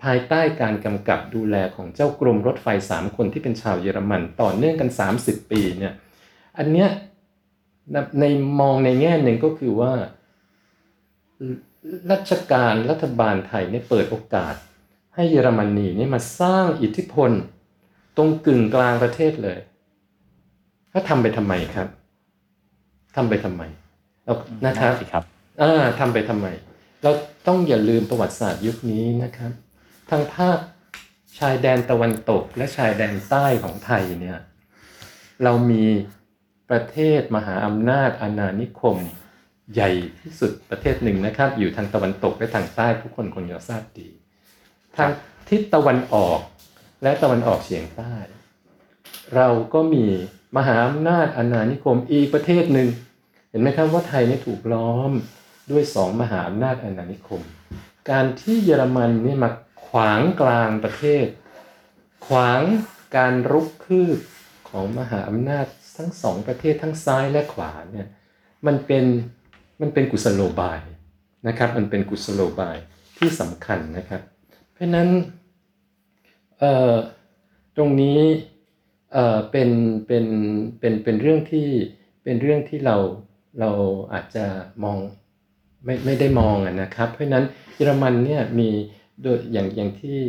[0.04, 4.89] ภายใต้การกำกับดูแลของเจ้ากรมรถไฟ 3 คนที่เป็นชาวเยอรมันต่อเนื่องกัน
[5.20, 5.94] 30 ปีเนี่ย
[6.58, 6.89] อันเนี้ย
[8.20, 8.25] ใน
[8.60, 9.91] มองในแง่หนึ่งก็คือว่า
[12.12, 14.56] รัชการรัฐบาลไทยเนี่ยเปิดโอกาส
[15.15, 17.32] ให้เยอรมนีนี่มาสร้างอิทธิพล
[18.17, 19.60] ตรงกึ่งกลางประเทศเลย
[20.89, 21.88] เขาทำไปทำไมครับ
[23.15, 23.63] ทำไปทำไม
[24.26, 24.34] เรา
[24.65, 25.24] นะครับครับ
[25.62, 26.48] อ่าทำไปทำไม
[27.04, 27.12] เรา
[27.48, 29.52] ต้องอย่าลืมประวัติศาสตร์ยุคนี้นะครับ
[30.10, 30.58] ทางภาค
[31.39, 34.39] ชายแดนตะวันตกและชายแดนใต้ของไทยเนี่ย
[35.43, 35.86] เรามี
[36.70, 38.98] ประเทศมหาอำนาจอาณานิคม
[39.74, 39.91] ใหญ่
[40.22, 44.10] ที่สุดประเทศหนึ่งนะครับ อยู่ทางตะวันตกและทางใต้ทุกคนคงจะทราบดี
[44.98, 45.10] ทาง
[45.50, 46.39] ทิศตะวันออก
[47.04, 48.13] และตะวันออกเฉียงใต้
[49.36, 50.06] เราก็มี
[50.58, 52.88] มหาอำนาจอาณานิคมอีกประเทศหนึ่ง
[53.50, 55.12] เห็นไหมครับว่าไทยนี่ถูกล้อม
[55.72, 57.41] ด้วยสองมหาอำนาจอาณานิคม
[58.10, 59.50] การที่เยอรมันนี่มา
[59.89, 61.26] ขวางกลางประเทศ
[62.28, 62.62] ขวาง
[63.15, 64.19] การรุกคืบ
[64.69, 65.65] ของมหาอำนาจ
[65.97, 68.08] ทั้งสองประเทศทั้งซ้ายและขวาเนี่ย
[68.67, 69.06] มันเป็น
[69.82, 70.80] มันเป็นกุศโลบาย
[71.47, 72.78] นะครับมันเป็นกุศโลบาย
[73.17, 74.21] ที่สำคัญนะครับ
[74.73, 75.10] เพราะนั้น
[77.76, 78.19] ตรงนี้
[79.52, 79.69] เป็น
[80.08, 80.26] เป็น
[80.80, 81.67] เป็นเป็นเรื่องที่
[82.23, 82.97] เป็นเรื่องที่เรา
[83.60, 83.71] เรา
[84.13, 84.45] อาจจะ
[84.84, 84.97] มอง
[85.86, 87.45] ไม่ไม่ได้มองนะครับ เพราะนั้น
[87.76, 88.69] เยอรมันเนี่ยมี
[89.23, 90.19] โดยอย่างอย่างที่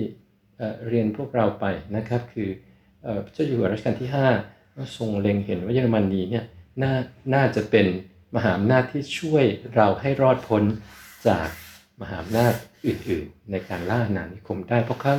[0.88, 1.64] เรียนพวกเราไป
[1.96, 2.48] นะครับ คือ
[3.32, 4.10] เจ้าอยู่หัวรัชกาลที่
[4.50, 6.44] 5ทรงเล็งเห็นว่าเยอรมนีเนี่ย
[6.82, 6.92] น่า
[7.34, 7.86] น่าจะเป็น
[8.36, 10.62] มหาอำนาจที่ช่วยเราให้รอดพ้น
[11.28, 11.48] จาก
[12.00, 12.52] มหาอำนาจ
[12.86, 15.14] อื่นๆ ในการล่าอาณานิคมได้เพราะเขา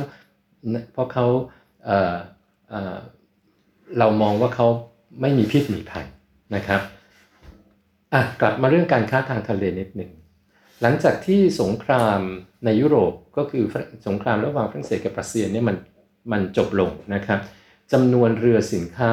[0.92, 1.26] เพราะเขา
[1.84, 4.68] เเรามองว่าเขา
[5.20, 6.06] ไม่มีพิษมีภัย
[6.54, 6.80] นะครับ
[8.12, 10.10] อะกลับมาเรื่องการค้าทางทะเลนิดหนึ่ง
[10.82, 12.20] หลังจากที่สงคราม
[12.64, 13.64] ในยุโรปก็คือ
[14.06, 15.76] สงครามระหว่างฝรั่งเศสกับรัสเซียเนี่ยมัน
[16.32, 17.40] มันจบลงนะครับ
[17.92, 19.12] จำนวนเรือสินค้า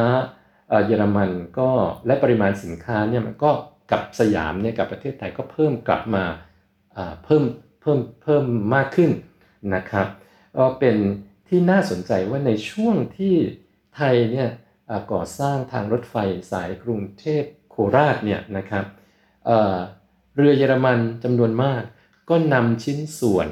[0.85, 1.69] เยอรมันก็
[2.05, 3.51] และปริมาณสินค้าเนี่ยมันก็
[3.91, 6.23] กับสยามเนี่ยกับประเทศไทยก็เพิ่มกลับมา
[7.25, 7.43] เพิ่ม
[7.81, 8.43] เพิ่มเพิ่ม
[8.75, 9.11] มากขึ้น
[9.75, 10.07] นะครับ
[10.57, 10.97] ก็เป็น
[11.47, 13.35] ที่น่าสนใจว่าในช่วงที่
[13.95, 14.49] ไทยเนี่ย
[15.11, 16.15] ก่อสร้างทางรถไฟ
[16.51, 18.85] สายกรุงเทพโคราชเนี่ยนะครับ
[20.37, 21.83] เรือเยอรมันจำนวนมาก
[22.29, 23.47] ก็นำชิ้นส่วน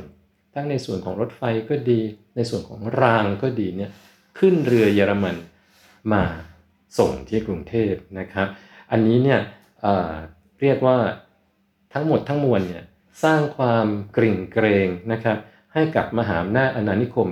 [0.53, 1.99] ทั้งในส่วนของรถไฟก็ดี
[2.35, 3.91] ในส่วนของรางก็ดีเนี่ย
[4.39, 5.35] ขึ้นเรือเยอรมัน
[6.13, 6.23] มา
[6.97, 8.47] ส่งที่กรุงเทพนะครับ
[8.91, 9.39] อันนี้เนี่ย
[9.81, 10.97] เเรียกว่า
[11.93, 12.83] ทั้งหมดทั้งมวลเนี่ย
[13.23, 15.37] สร้างความกริ่งเกรงนะครับ
[15.73, 17.29] ให้กับมหาอำนาจอาณานิคม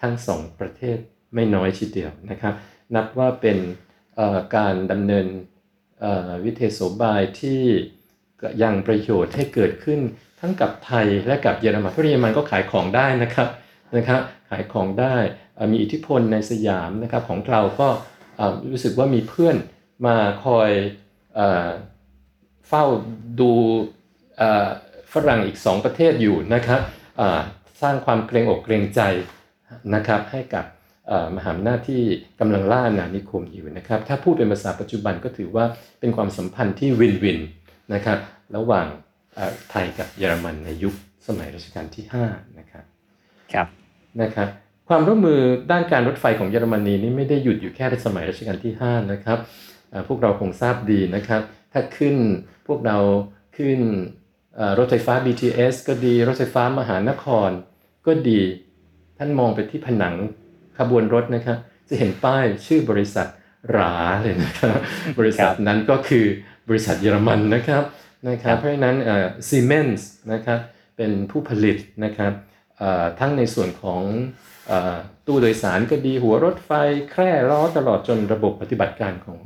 [0.00, 0.98] ทั้งสองประเทศ
[1.34, 2.54] ไม่น้อยทีเดียวนะครับ
[2.94, 3.58] นับว่าเป็น
[4.56, 5.26] การดำเนิน
[6.44, 7.62] วิเทศบายที่
[8.62, 10.00] ยังประโยชน์ให้เกิดขึ้น
[10.40, 13.48] ทั้งกับไทยและกับเยอรมันเพราะเยอรมันก็ขายของได้นะครับ
[13.96, 14.20] นะครับ
[14.50, 15.16] ขายของได้
[15.72, 17.88] มีอิทธิพลในสยามนะครับของเราก็
[18.70, 19.56] รู้สึกว่ามีเพื่อน
[20.06, 20.70] มาคอย
[22.68, 22.84] เฝ้า
[23.40, 23.52] ดู
[25.12, 26.80] ฝรั่งอีกสองประเทศอยู่นะครับ
[27.82, 29.00] สร้างความเกรงอกเกรงใจ
[29.94, 30.64] นะครับให้กับ
[31.36, 32.02] มหาอำนาจที่
[32.40, 35.64] กำลังล่าอาณานิคมอยู่นะครับถ้าพูดเป็นภาษาปัจจุบันก็ถือว่า
[36.00, 37.38] เป็นความสัมพันธ์ที่วินวิน
[37.94, 38.18] นะครับ
[38.56, 38.86] ระหว่าง
[39.34, 40.94] เอ่อไทยกับเยอรมันในยุค
[41.26, 42.84] สมัยรัชกาลที่5นะครับ
[43.52, 43.66] ครับ
[44.22, 44.48] นะครับ
[44.88, 45.40] ความร่วมมือ
[45.72, 49.38] ด้านการรถไฟของเยอรมนีนี่ไม่ได้หยุดอยู่แค่ในสมัยรัชกาลที่5นะครับ
[49.92, 52.16] อ่าพวกเราคงทราบดีนะครับ ถ้าขึ้น
[52.66, 52.98] พวกเรา
[53.56, 53.78] ขึ้น
[54.56, 57.50] เอ่อรถไฟฟ้า BTS ก็ดีรถไฟฟ้ามหานคร
[58.06, 58.40] ก็ดี
[59.18, 60.14] ท่านมองไปที่ผนัง
[60.78, 63.26] ขบวนรถนะครับจะเห็นป้ายชื่อบริษัท
[63.70, 64.78] หราเลยนะครับ
[65.18, 66.24] บริษัทนั้นก็คือ
[66.68, 67.82] บริษัทเยอรมันนะครับ
[68.28, 68.96] นะครับเพราะฉะนั้น
[69.48, 70.58] ซีเมนส์นะครับ
[70.96, 72.32] เป็นผู้ผลิตนะครับ
[72.78, 74.02] เอ่อทั้งในส่วนของ
[74.66, 76.70] เอ่อตู้โดยสารก็ดีหัวรถไฟ
[77.10, 79.38] แคร่ล้อตลอดจนระบบปฏิบัติการของ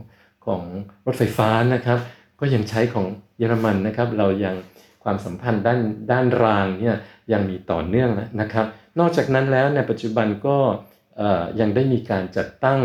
[0.46, 0.62] ของ
[1.06, 1.98] รถไฟฟ้านะครับ
[2.40, 3.06] ก็ยังใช้ของ
[3.38, 4.56] เยอรมันนะครับ เรายัง
[5.04, 5.80] ความสัมพันธ์ด้าน
[6.12, 6.96] ด้านรางเนี่ย
[7.32, 8.66] ยังมีต่อเนื่องนะครับ
[8.98, 10.56] นอกจากนั้นแล้วในปัจจุบันก็
[11.16, 12.80] เอ่อยังได้มีการจัดตั้ง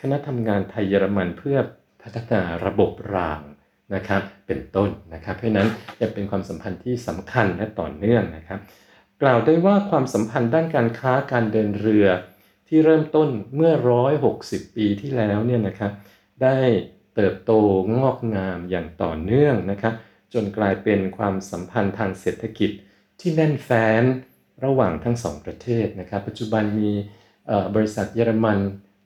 [0.00, 1.58] คณะทำงานไทยเยอรมันเพื่อ
[2.02, 3.40] พัฒนาระบบราง
[3.94, 5.68] นะครับเป็นต้นนะครับ เพราะฉะนั้น
[6.00, 8.60] ยังเป็นความสัมพันธ์ที่สำคัญและต่อเนื่องนะครับ
[9.22, 12.06] กล่าวได้ว่าความสัมพันธ์ด้านการค้าการเดินเรือ
[12.68, 13.72] ที่เริ่มต้นเมื่อ
[14.24, 15.92] 160 ปีที่แล้วเนี่ยนะครับ
[16.42, 16.58] ได้
[17.14, 17.52] เติบโต
[17.96, 19.94] งอกงามอย่างต่อเนื่องนะครับ
[20.34, 22.70] จนกลายเป็นความสัมพันธ์ทางเศรษฐกิจ
[23.20, 24.02] ที่แน่นแฟ้น
[24.64, 26.90] ระหว่างทั้งสองประเทศนะครับ ปัจจุบันมี
[27.46, 28.58] เอ่อบริษัทเยอรมัน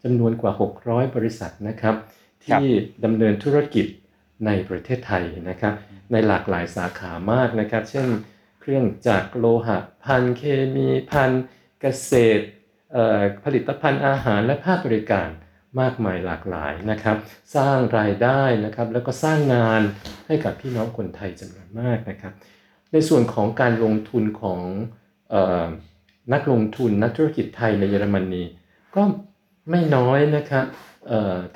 [0.02, 0.52] จำนวนกว่า
[0.84, 1.96] 600 บริษัทนะครับ
[2.44, 2.66] ที่
[3.04, 3.86] ดำเนินธุรกิจ
[4.46, 5.74] ในประเทศไทยนะครับ
[6.12, 8.07] ในหลากหลายสาขามากนะครับ เช่น
[8.61, 10.42] เครื่องจักรโลหะพันเค
[10.74, 11.31] มีพัน
[11.81, 12.44] เกษตร
[13.44, 15.29] ผลิตภัณฑ์อาหารและภาคบริการ
[15.81, 17.16] มากมายหลากหลายนะครับ
[17.57, 19.81] สร้างรายได้นะครับ แล้วก็สร้างงาน
[20.26, 22.33] ให้กับพี่น้องคนไทยจำนวนมากนะครับ
[22.92, 24.61] ในส่วนของการลงทุนของ
[25.33, 25.66] ออ
[26.33, 28.42] นักลงทุนนักธุรกิจไทยในเยอรมนี
[28.96, 29.03] ก็
[29.70, 30.64] ไม่น้อยนะครับ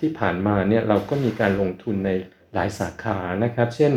[0.00, 2.10] ที่ผ่านมาเนี่ยเราก็มีการลงทุนใน
[2.54, 3.92] หลายสาขานะครับ เช่น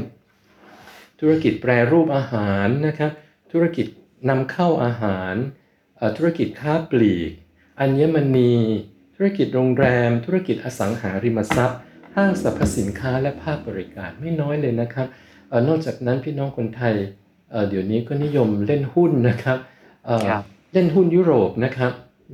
[1.19, 3.11] ธุรกิจแปรรูปอาหารนะครับ
[3.51, 3.87] ธุรกิจ
[4.29, 5.35] นำเข้าอาหาร
[5.97, 7.31] เอ่อธุรกิจค้าปลีก
[7.79, 8.53] อัญมณี
[9.15, 11.79] ธุรกิจโรงแรม ธุรกิจอสังหาริมทรัพย์
[12.15, 15.07] ห้างสรรพสินค้าและภาคบริการไม่น้อยเลยนะครับ
[15.49, 16.93] เออนอกจากนั้นพี่น้องคนไทย
[17.51, 19.57] เอ่อเดี๋ยวนี้ก็นิยมเล่นหุ้นนะครับ
[20.05, 20.43] เอ่อครับ
[20.73, 21.91] เล่นหุ้นยุโรปนะครับ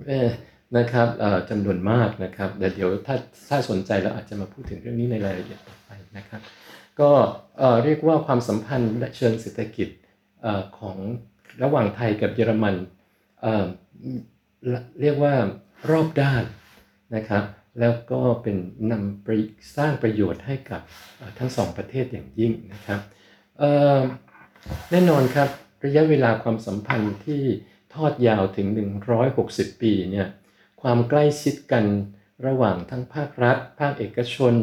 [0.08, 0.30] เอ่อ
[0.78, 3.16] นะครับเอ่อจำนวนมากนะครับแต่เดี๋ยวถ้า
[3.50, 5.83] ถ้าสนใจเราอาจจะมาพูดถึงเรื่องนี้ในรายละเอียดต่อไป
[6.18, 6.42] นะครับ
[7.02, 7.12] ก็
[7.84, 9.90] เรียกว่าความสัมพันธ์เชิงเศรษฐกิจ
[10.80, 10.98] ของ
[11.64, 12.76] ระหว่างไทยกับเยอรมัน
[13.42, 15.34] เเรียกว่า
[15.92, 16.44] รอบด้าน
[17.16, 17.44] นะครับ
[17.80, 18.58] แล้วก็เป็น
[18.92, 19.30] นำไป
[19.78, 20.82] สร้างประโยชน์ให้กับ
[21.40, 23.02] ทั้งสองประเทศอย่างยิ่งนะครับ
[24.92, 25.50] แน่นอนครับ
[25.86, 27.42] ระยะเวลาความสัมพันธ์ที่
[27.94, 28.68] ทอดยาวถึง
[29.26, 30.28] 160 ปีเนี่ย
[30.82, 31.86] ความใกล้ชิดกัน
[32.48, 34.54] ระหว่างทั้งภาครัฐ ภาคเอกชน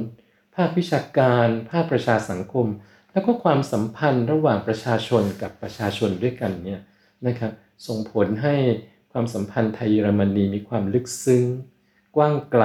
[0.63, 2.67] าควิชาการ ภาคประชาสังคม
[3.13, 6.81] แล้วก็ความสัมพันธ์ระหว่างประชาชนกับประชาชนด้วยกันเนี่ย
[7.27, 7.53] นะครับ
[7.87, 8.55] ส่งผลให้
[9.13, 11.45] ความสัมพันธ์ไทยเยอรมนีมีความลึกซึ้ง
[12.17, 12.65] กว้างไกล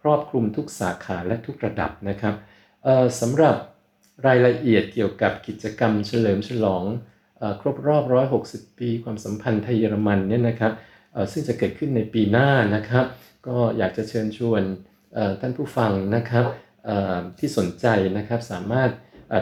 [0.00, 2.34] ครอบคลุมทุกสาขาและทุกระดับนะครับ
[2.84, 3.56] เอ่อสำหรับ
[4.26, 6.84] รายละเอียดเกี่ยวกับกิจกรรมเฉลิมฉลอง
[7.40, 8.04] อครบรอบ
[8.42, 10.72] 160 ปี ความสัมพันธ์ไทยเยอรมันเนี่ยนะครับ
[11.12, 13.04] เอ่อซึ่งจะเกิดขึ้นในปีหน้านะครับ
[13.46, 14.62] ก็อยากจะเชิญชวน
[15.40, 16.44] ท่านผู้ฟังนะครับ
[17.38, 17.86] ที่สนใจ
[18.18, 18.90] นะครับสามารถ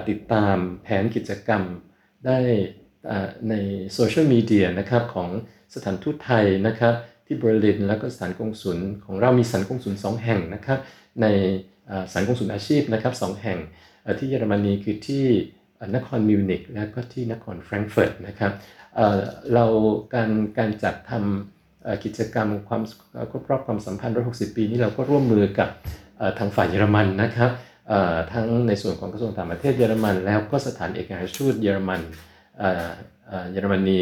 [0.09, 1.63] ติดตามแผนกิจกรรม
[2.27, 2.39] ได้
[3.51, 3.55] ใน
[3.95, 5.29] โซเชียลมีเดียนะครับของ
[5.75, 6.95] สถานทูตไทยนะครับ
[7.27, 10.79] ที่เบอร์ลินแล้วก็สถานกงสุลของเรามีสถานกงสุลสองแห่งนะครับ
[11.23, 11.27] ใน
[12.11, 13.59] สถานกงสุลอาชีพนะครับสองแห่ง
[14.19, 15.25] ที่เยอรมนีคือที่
[15.95, 18.53] นครมิวนิกและก็ที่นครแฟรงก์เฟิร์ตนะครับ
[19.55, 19.65] เรา
[20.15, 22.83] การการจัดทำกิจกรรมความ
[23.31, 25.69] ครบรอบความสัมพันธ์ 160 ปีนี้เราก็ร่วมมือกับ
[26.39, 27.51] ทางฝ่ายเยอรมันนะครับ
[28.33, 32.01] ทั้งในส่วนของกระทรวงต่างประเทศเยอรมัน แล้วก็สถานเอกอัครราชทูตเยอรมัน
[33.51, 33.99] เยอรมนี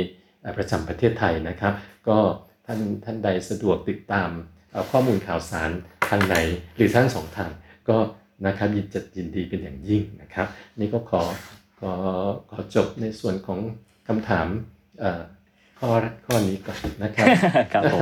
[0.56, 1.72] ประจำประเทศไทยนะครับ
[2.08, 2.18] ก็
[2.66, 4.30] ท่านท่านใดสะดวกติดตาม
[4.90, 5.70] ข้อมูลข่าวสาร
[6.10, 6.36] ทางไหน
[6.76, 7.50] หรือทั้งสองทาง
[7.88, 7.96] ก็
[8.46, 10.46] นะครับยินจะยินดีเป็นอย่างยิ่งนะครับ
[10.80, 11.22] นี่ก็ขอ
[11.80, 11.92] ขอ
[12.50, 13.58] ขอจบในส่วนของ
[14.08, 14.46] คำถาม
[15.02, 15.04] อ
[15.80, 15.92] ข้อ
[16.26, 17.26] ข้อนี้ก่อนนะครับ
[17.72, 18.00] ครับผม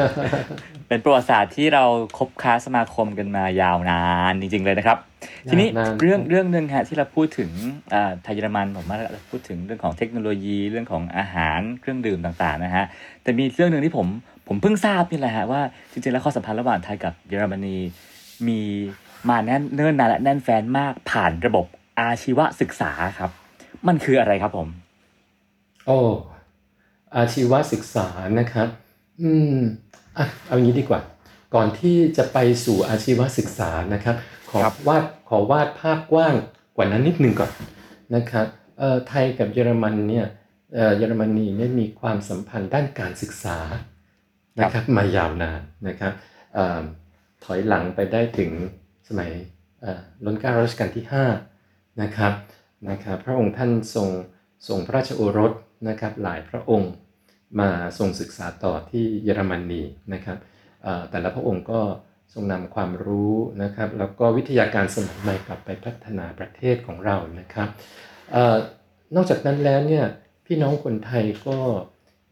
[0.89, 1.85] เป็นประวัติศาสตร์ที่เรา
[2.19, 4.99] คบค้าสมาคมกันมายาวนานจริง ๆ เลยนะครับ
[5.51, 7.51] ทีนี้นานเรื่องเรื่องหนึ่งฮะที่เราพูดถึง
[7.93, 12.85] อ่าไทยเยอรมันผมว่าเราพูดถึงเรื่องของเทคโนโลยีเรื่องของอาหารเครื่องดื่มต่างๆนะฮะ
[13.23, 14.07] แต่มีเรื่องหนึ่งที่ผม
[14.49, 15.61] ผมเพิ่งทราบนี่แหละฮะว่า
[15.93, 17.77] จริงๆแล้วความสัมพันธ์ระหว่างไทยกับเยอรมนี
[18.49, 18.61] มี
[19.29, 21.67] มาแน่นเนิ่นนานและแน่นแฟนมากผ่านระบบ
[21.99, 23.31] อาชีวศึกษาครับ
[23.89, 24.69] มันคืออะไรครับผม
[25.87, 25.99] โอ้
[27.17, 28.07] อาชีวศึกษา
[28.39, 28.69] นะครับ
[29.23, 29.59] อืม
[30.17, 31.01] อะเอางี้ดีกว่า
[31.55, 34.17] ก่อนที่จะไปสู่อาชีวศึกษานะครับ
[34.51, 36.35] ขอครับวาดขอวาดภาพกว้าง
[36.77, 37.51] กว่านั้นนิดนึงก่อน
[38.15, 38.47] นะครับ
[38.79, 40.27] เอ่อไทยกับเยอรมันเนี่ย
[40.75, 43.59] เอ่อเยอรมนีเนี่ยมีความสัมพันธ์ด้านการศึกษา
[44.59, 46.13] นะครับมายาวนานนะครับ
[46.55, 46.83] เอ่อ
[47.45, 48.51] ถอยหลังไปได้ถึง
[49.09, 49.31] สมัย
[49.81, 51.05] เอ่อรัชกาลรัชกาลที่
[51.53, 52.33] 5นะครับ
[52.89, 54.09] นะครับพระองค์ท่านทรง
[54.69, 55.53] ทรงพระราชโอรส
[55.89, 56.93] นะครับหลายพระองค์
[57.61, 60.39] มาทรงศึกษาต่อที่เยอรมนีนะครับ
[61.11, 61.81] แต่ละพระองค์ก็
[62.35, 67.69] ทรงนำความรู้นะครับแล้วก็วิทยาการสมัยใหม่กลับไปพัฒนาประเทศของเรานะครับ
[68.35, 68.57] ออ
[69.17, 70.05] นอกจากนั้นแล้วเนี่ย
[70.47, 71.59] พี่น้องคนไทยก็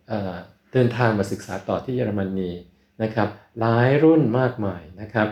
[0.09, 0.35] เอ่อ
[0.73, 2.51] เดินทางมาศึกษาต่อที่เยอรมนี
[3.03, 3.29] นะครับ
[3.61, 5.29] หลายรุ่นมากมายนะครับ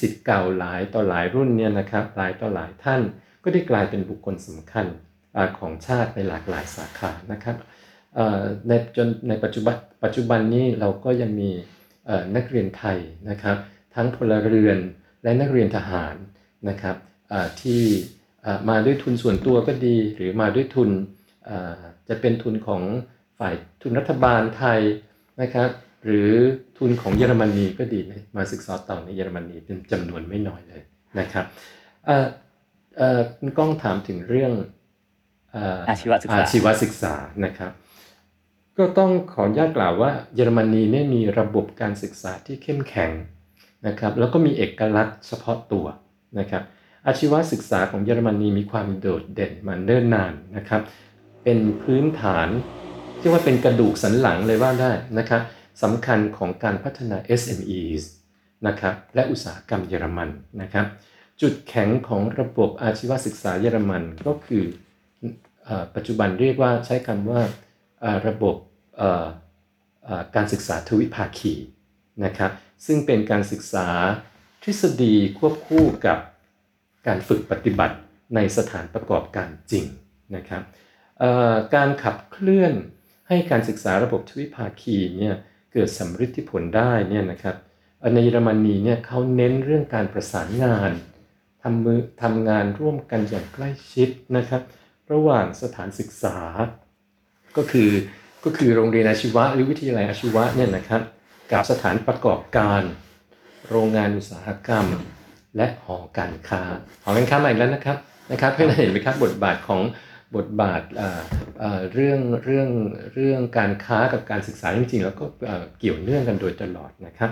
[0.00, 3.00] สิทธิ์เก่าหลายต่อหลายรุ่นเนี่ยนะครับหลายต่อหลายท่าน
[3.42, 4.86] ก็ได้กลายเป็นบุคคลสำคัญ
[5.58, 7.56] ของชาติในหลากหลายสาขานะครับ
[8.68, 11.50] ในจนในปัจจุบันปัจจุบันนี้เราก็ยังมี
[12.36, 12.98] นักเรียนไทย
[13.30, 13.56] นะครับ
[13.94, 14.78] ทั้งพลเรือน
[15.22, 16.14] และนักเรียนทหาร
[16.68, 16.96] นะครับ
[17.62, 17.82] ที่
[18.68, 20.90] มาด้วยทุนส่วนตัวก็ดี หรือมาด้วยทุน
[22.08, 22.82] จะเป็นทุนของ
[23.38, 24.80] ฝ่ายทุนรัฐบาลไทย
[25.42, 25.68] นะครับ
[26.04, 26.30] หรือ
[26.78, 28.00] ทุนของเยอรมนีก็ดี
[28.36, 30.82] มาศึกษาต่อในเยอรมนีเป็นจำนวนไม่น้อยเลย
[31.18, 31.46] นะครับ
[33.36, 34.52] คุณก้องถามถึงเรื่อง
[35.88, 37.72] อาชีวศึกษาอาชีวศึกษานะครับ
[38.78, 43.10] ก็ต้องขออนุญาตกล่าวว่า เยอรมนีเนี่ยมีระบบการศึกษาที่เข้มแข็ง
[43.86, 45.86] นะครับ แล้วก็มีเอกลักษณ์เฉพาะตัว
[46.38, 46.62] นะครับ
[47.06, 50.82] อาชีวศึกษาของเยอรมนีมีความโดดเด่นมาเนิ่นนานนะครับ
[51.44, 52.48] เป็นพื้นฐาน
[53.20, 55.42] ที่ว่าเป็นกระดูกสันหลังเลยว่าได้นะครับ
[55.82, 58.02] สำคัญของการพัฒนา SMEs
[58.66, 60.28] นะครับและอุตสาหกรรมเยอรมัน
[60.62, 60.86] นะครับ
[61.40, 64.87] จุดแข็งของระบบอาชีวศึกษาเยอรมันก็คือเออ
[65.94, 67.40] ปัจจุบันเรียกว่าใช้คำว่า
[68.26, 68.56] ระบบ
[70.34, 71.54] การศึกษาทวิภาคี
[72.24, 72.52] นะครับ
[72.86, 73.88] ซึ่งเป็นการศึกษา
[74.62, 76.18] ทฤษฎีควบคู่กับ
[77.06, 77.96] การฝึกปฏิบัติ
[78.34, 79.84] ในสถานประกอบการจริง
[80.36, 80.62] นะครับ
[81.74, 82.72] การขับเคลื่อน
[83.28, 85.34] ให้การศึกษาระบบทวิภาคีเนี่ย
[85.72, 87.56] เกิดสำฤทธิผลได้เนี่ยนะครับ
[88.14, 90.90] ในเยอรมนีเนี่ยเขาเน้นเรื่องการประสานงาน
[91.62, 94.62] ทำมือทำงานร่วมกันอย่างใกล้ชิดนะครับ
[95.12, 96.36] ระหว่างสถานศึกษา
[97.56, 97.90] ก็คือ
[98.44, 101.02] ก็คือโรงเรียนอาชีวะหรือวิทยาลัยอาชีวะเนี่ยนะครับ
[101.52, 102.82] กับสถานประกอบการ
[103.70, 104.86] โรงงานอุตสาหกรรม
[105.56, 106.62] และหอการค้า
[107.02, 107.96] หอการค้ามาอีกแล้วนะครับ
[108.32, 109.82] นะครับเพื่อนเห็นไหมครับบทบาทของ
[110.36, 110.82] บทบาท
[111.92, 112.68] เรื่องเรื่อง
[113.14, 115.24] เรื่องการค้ากับการศึกษาจริงๆ แล้วก็
[115.78, 117.30] เกี่ยวเนื่องกันโดยตลอดนะครับ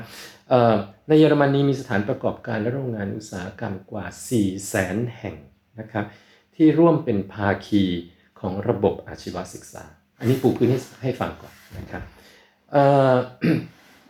[1.08, 5.36] ในเยอรมนีมีสถานประกอบการและโรงงานอุตสาหกรรมกว่า 4 0 0แสนแห่ง
[5.80, 6.04] นะครับ
[6.56, 7.84] ที่ร่วมเป็นภาคี
[8.40, 9.84] ของระบบอาชีวศึกษา
[10.18, 12.02] อันนี้ปูพื้นให้ให้ฟังก่อนนะครับ
[12.72, 13.14] เอ่อ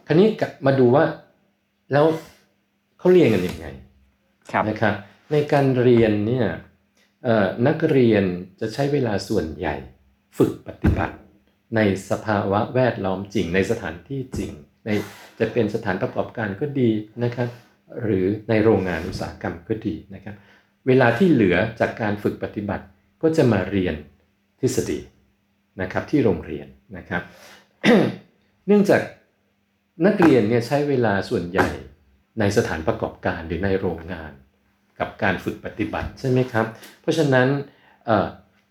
[0.07, 1.05] คราวนี้กลับมาดูว่า
[1.93, 2.07] แล้ว
[2.99, 3.67] เขาเรียนกันยังไง
[4.53, 4.95] ครับนะครับ
[5.33, 6.47] ในการเรียนเนี่ย
[7.25, 8.25] เอ่อนักเรียน
[8.61, 9.75] จะใช้เวลาส่วนใหญ่
[10.39, 11.17] ฝึกปฏิบัติ
[11.77, 11.81] ใน
[12.11, 14.51] สภาวะแวดล้อมจริง ในสถานที่จริง
[14.85, 14.91] ใน
[15.39, 16.91] จะเป็นสถานประกอบการก็ดี
[17.25, 17.49] นะครับ
[18.03, 20.35] หรือในโรงงานอุตสาหกรรมก็ดีนะครับ
[20.87, 22.85] เวลาที่เหลือจากการฝึกปฏิบัติ
[23.23, 23.95] ก็จะมาเรียน
[24.61, 25.01] ทฤษฎี
[25.83, 27.23] นะครับที่โรงเรียนนะครับ
[28.67, 29.03] เนื่องจาก
[30.07, 31.69] นักเรียนเนี่ยใช้เวลาส่วนใหญ่
[32.41, 34.33] ในสถานประกอบการหรือในโรงงาน
[34.99, 36.67] กับการฝึกปฏิบัติใช่ไหมครับ
[37.01, 37.49] เพราะฉะนั้น
[38.07, 38.27] เอ่อ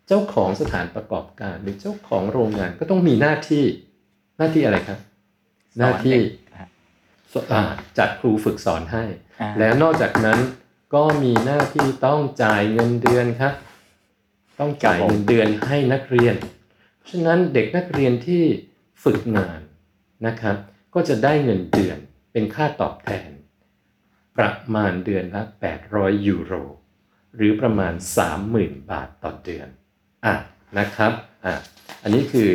[0.08, 3.66] เจ้าของสถานประกอบการหรือเจ้าของโรงงานก็ต้องมีหน้าที่
[4.38, 5.00] หน้าที่อะไรครับ
[5.80, 6.70] หน้าที่สอนเด็กฮะ
[7.54, 7.62] อ่า
[7.98, 9.04] จัดครูฝึกสอนให้
[9.42, 10.40] อ่าแล้วนอกจากนั้น
[10.96, 13.54] ก็มีหน้าที่ต้องจ่ายเงินเดือนครับ
[14.60, 16.36] ต้องจ่ายเงินเดือนให้นักเรียน
[16.98, 18.44] เพราะฉะนั้นเด็กนักเรียนที่
[19.04, 19.60] ฝึกงาน
[20.28, 20.56] นะครับ
[20.94, 21.98] ก็จะได้เงินเดือน
[22.32, 23.30] เป็นค่าตอบแทน
[24.38, 25.42] ประมาณเดือนละ
[25.84, 26.54] 800 ยูโร
[27.36, 27.94] หรือประมาณ
[28.42, 29.68] 30,000 บาทต่อเดือน
[30.26, 30.34] อะ
[30.78, 31.12] นะครับ
[31.46, 31.54] อะ
[32.04, 32.50] อันนี้คือ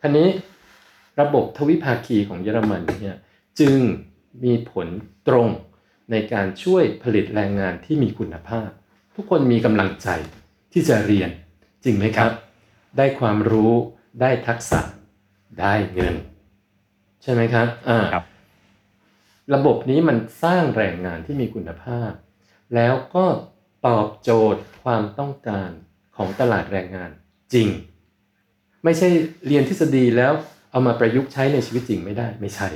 [0.00, 0.28] ท่านี้
[1.20, 3.16] ระบบทวิภาคีของเยอรมันเนี่ย
[3.60, 3.74] จึง
[4.44, 4.88] มีผล
[5.28, 5.48] ตรง
[6.10, 8.68] ในการช่วยผลิตแรงงานที่มีคุณภาพ
[9.14, 10.08] ทุกคนมีกำลังใจ
[10.72, 11.30] ที่จะเรียน
[11.84, 12.30] จริงไหมครับ
[12.96, 13.72] ได้ความรู้
[14.20, 14.80] ได้ทักษะ
[15.60, 16.14] ได้เงิน
[17.22, 18.24] ใช่ไหมครับอ่าครับ
[19.54, 22.10] ระบบนี้มันสร้างแรงงานที่มีคุณภาพ
[22.74, 23.26] แล้วก็
[23.86, 25.70] ตอบโจทย์ความต้องการ
[26.16, 27.10] ของตลาดแรงงาน
[27.54, 27.68] จริง
[28.84, 29.08] ไม่ใช่
[29.46, 30.32] เรียนทฤษฎีแล้ว
[30.70, 32.68] เอามาประยุกต์ใช้ในชีวิตจริงไม่ได้ไม่ใช่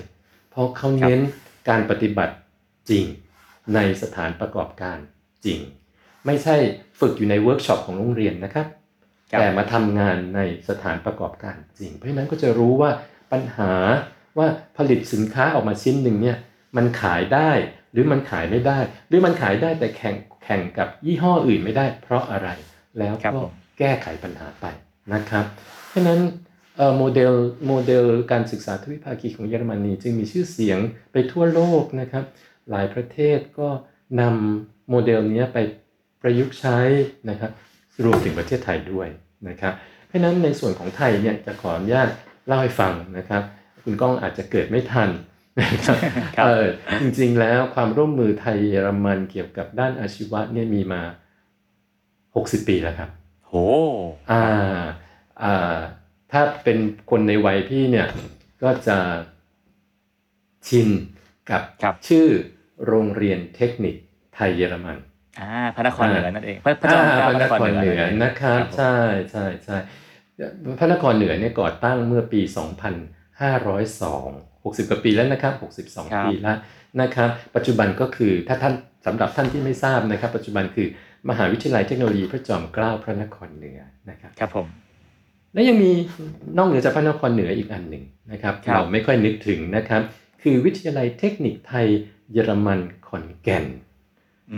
[0.50, 1.20] เพราะเขาเน้น
[1.68, 2.34] การปฏิบัติ
[2.88, 3.04] จริง
[3.74, 4.98] ในสถานประกอบการ
[5.44, 5.60] จริง
[6.26, 6.56] ไม่ใช่
[7.00, 8.66] ฝึกอยู่ในเวิร์กช็อปของโรงเรียนนะครับ
[9.30, 12.90] ครับแต่มาทำงานในสถานประกอบการจริง เพราะฉะนั้นก็จะรู้ว่า
[13.32, 13.72] ปัญหา
[14.38, 14.46] ว่า
[14.76, 16.36] ผลิตสินค้าออกมาชิ้นหนึ่งเนี่ย
[16.76, 17.50] มันขายได้
[17.92, 22.48] หรือมันขายไม่ได้ หรือมันขายได้แต่แข่งแข่งกับยี่ห้ออื่นไม่ได้ เพราะอะไร
[22.98, 24.66] แล้วครับก็ผมแก้ไขปัญหาไป
[25.12, 25.44] นะครับ
[25.88, 26.20] เพราะฉะนั้น
[26.76, 27.32] เอ่อโมเดล
[27.66, 30.78] โมเดลการศึกษาทวิภาคีของเยอรมนีจึงมีชื่อเสียง
[31.12, 32.24] ไปทั่วโลกนะครับ
[32.70, 33.68] หลายประเทศก็
[34.20, 35.58] นำโมเดลเนี้ยไป
[36.22, 36.78] ประยุกต์ใช้
[37.30, 37.50] นะครับ
[38.04, 39.08] รวมถึงประเทศไทยด้วย
[39.48, 39.74] นะครับ
[40.06, 42.08] เพราะฉะนั้นในส่วนของไทยเนี่ยจะขออนุญาต
[42.46, 43.42] เล่าให้ฟังนะครับ
[43.84, 45.10] คุณก้องอาจจะเกิดไม่ทัน
[45.60, 45.98] นะครับ
[46.36, 46.66] ครับเออ
[47.00, 51.02] จริงๆแล้วความร่วมมือไทยเยอรมันเกี่ยวกับด้านอาชีวะเนี่ยมีมา
[51.84, 53.10] 60 ปีแล้วครับ
[53.46, 53.54] โห
[54.30, 54.44] อ่า
[55.42, 55.78] อ่า
[56.32, 56.78] ถ้าเป็น
[57.10, 58.06] คนในวัยพี่เนี่ย
[58.62, 58.98] ก็จะ
[60.68, 60.88] ชิน
[61.50, 62.26] กับครับชื่อ
[62.86, 63.94] โรงเรียนเทคนิค
[64.34, 64.98] ไทยเยอรมัน
[65.40, 68.96] อ่าพระนครเหนือนั่นเองพระพระเจ้าอ่าเก้าพระนครเหนือนั่นเงนะครับผมใช่
[69.30, 69.76] ใช่ใช่
[70.78, 72.40] พระนครเหนือเนี่ยก่อตั้งเมื่อปี
[74.02, 76.58] 2502 60กว่าปีแล้วนะครับ 62 ปีแล้ว
[77.00, 78.74] นะครับ ปัจจุบันก็คือถ้าท่าน
[79.06, 80.88] สำหรับท่านที่ไม่ทราบนะครับ ปัจจุบันคือ
[81.30, 84.66] มหาวิทยาลัยเทคโนโลยีพระจอมเกล้าพระนครเหนือนะครับครับผม
[85.54, 85.92] และยังมี
[86.58, 90.02] นอกเหนือจากพระนครเหนืออีกอันหนึ่งนะครับครับเราไม่ค่อยนึกถึงนะครับ
[90.42, 91.86] คือวิทยาลัยเทคนิคไทย
[92.32, 93.64] เยอรมันขอนแก่น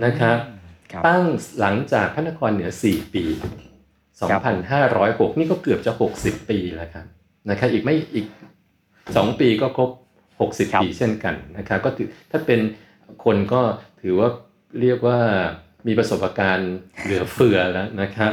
[0.05, 0.39] นะครับ
[0.93, 1.25] ครับตั้ง
[1.61, 3.25] หลังจากพระนครเหนือ 4 ปี
[4.31, 7.07] ครับ2,506 นี่ก็เกือบจะ 60 ปีแล้วครับ
[7.51, 8.27] นะครับอีกไม่อีก
[8.83, 9.91] 2 ปีก็ครบ
[10.39, 12.61] 60 ปีเช่นกันนะครับก็ถือถ้าเป็น
[13.25, 13.63] คนก็
[14.03, 14.29] ถือว่า
[14.81, 15.19] เรียกว่า
[15.87, 18.31] มีประสบการณ์เหลือเฟือแล้วนะครับ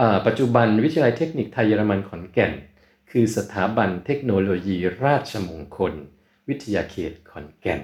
[0.00, 2.52] อ่าปัจจุบันวิทยาลัยเทคนิคไทยเยอรมันขอนแก่น
[3.10, 5.94] คือสถาบันเทคโนโลยีราชมงคล
[6.48, 7.80] วิทยาเขตขอนแก่น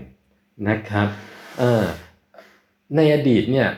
[0.69, 1.09] นะครับ
[1.59, 1.85] เอ่อ
[2.97, 3.69] ในอดีตเนี่ย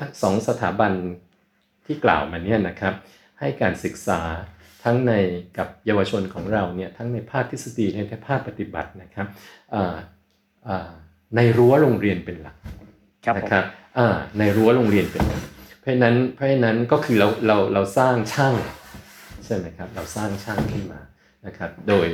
[0.00, 0.92] ทั้งสองสถาบัน
[1.86, 2.94] ที่กล่าวมาเนี่ยนะครับ
[3.40, 4.20] ให้การศึกษา
[4.84, 5.12] ทั้งใน
[5.58, 9.26] กับเยาวชนของเราเนี่ยทั้งในภาคทฤษฎีและในภาคปฏิบัตินะครับ
[9.74, 9.94] อ่า
[10.68, 10.90] อ่า
[11.36, 12.56] ในรั้วโรงเรียนเป็นหลัก
[13.24, 13.64] ครับผมนะครับ
[13.98, 15.42] อ่าในรั้วโรงเรียนเป็นหลัก
[15.80, 18.54] เพราะฉะนั้นเพราะฉะนั้นก็คือเราเราเราสร้างช่าง
[19.44, 21.00] ใช่ไหมครับเราสร้างช่างขึ้นมา
[21.46, 22.06] นะครับ โดย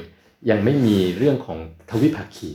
[0.50, 1.58] ยังไม่มีเรื่องของ
[1.90, 2.52] ทวิภาคี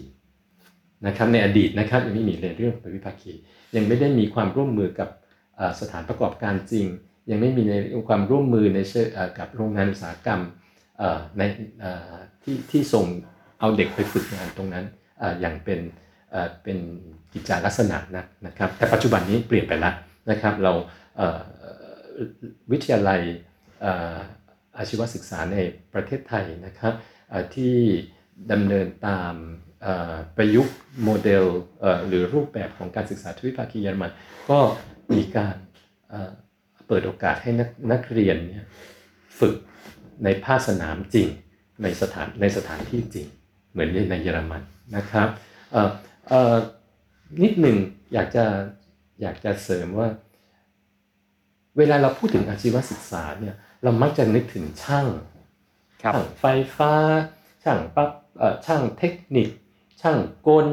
[1.08, 3.34] นะครับในอดีตนะครับยังไม่มีเรื่องของทวิภาคี
[3.76, 5.10] ยังไม่ได้มีความร่วมมือกับ
[5.80, 6.86] สถานประกอบการจริง
[7.32, 7.74] ยังไม่มีใน
[8.08, 10.42] ความร่วมมือในเชิงเอ่อกับโรงงานอุตสาหกรรม
[11.38, 11.42] ใน
[12.44, 13.06] ที่ที่ส่ง
[13.60, 14.86] เอาเด็กไปฝึกงานตรงนั้น
[15.42, 15.80] อย่างเป็น
[16.64, 16.78] เป็น
[17.34, 19.94] กิจาลักษณะนะนะครับแต่ปัจจุบันนี้เปลี่ยนไปแล้ว
[20.32, 20.74] นะครับเรา
[22.72, 23.22] วิทยาลัย
[24.78, 25.58] อาชีวศึกษาใน
[25.94, 26.94] ประเทศไทยนะครับ
[27.56, 27.76] ที่
[28.52, 29.34] ดำเนินตาม
[30.38, 31.46] ประยุกต์โมเดล
[31.80, 34.12] เอ่อหรือรูปแบบของการศึกษาทวิภาคีเยอรมัน
[34.50, 34.60] ก็
[35.14, 35.56] มีการ
[36.10, 36.32] เอ่อ
[36.88, 38.66] เปิดโอกาสให้นักนักเรียนเนี่ย
[39.40, 39.56] ฝึก
[40.24, 41.28] ในภาคสนามจริง
[41.84, 43.28] ในสถานในสถานที่จริง
[43.72, 44.62] เหมือนในเยอรมัน
[44.96, 45.28] นะครับ
[45.72, 45.90] เอ่อ
[46.28, 46.56] เอ่อ
[47.44, 47.78] นิดหนึ่ง
[48.14, 48.46] อยากจะ
[49.22, 50.10] อยากจะเสริมว่า
[51.78, 55.08] เวลาเราพูดถึงอาชีวศึกษาเนี่ยเรามักจะนึกถึงช่าง
[56.04, 56.46] ครับช่างไฟ
[56.78, 56.94] ฟ้า
[57.64, 59.48] ช่างปั๊บเอ่อช่างเทคนิค
[60.02, 60.68] ช่างกล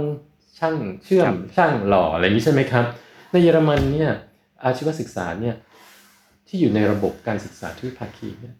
[0.59, 2.85] ช่างเชื่อครัมบช่างหล่ออะไรอย่างนี้ใช่ไหมครับ
[3.31, 4.11] ในเยอรมันเนี่ย
[4.65, 5.55] อาชีวศึกษาเนี่ย
[6.47, 8.55] ที่อยู่ในระบบการศึกษาทวิภาคีเนี่ย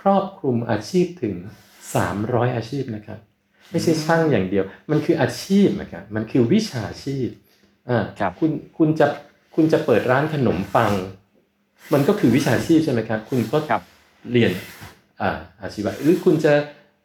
[0.00, 1.34] ครอบคลุมอาชีพถึง
[1.96, 3.18] 300 อาชีพนะครับ
[3.70, 7.28] ไม่ใช่ช่างอย่างเดียว มันคืออาชีพนะครับมันคือวิชาชีพ
[7.88, 9.06] อ่าครับคุณคุณจะ
[9.54, 10.92] คุณจะเปิดร้านขนมปัง
[11.92, 13.82] มันก็คือวิชาชีพใช่ไหมครับ คุณก็ครับ
[14.32, 14.52] เรียน
[15.22, 15.30] อ่า
[15.62, 16.52] อาชีวะหรือคุณจะ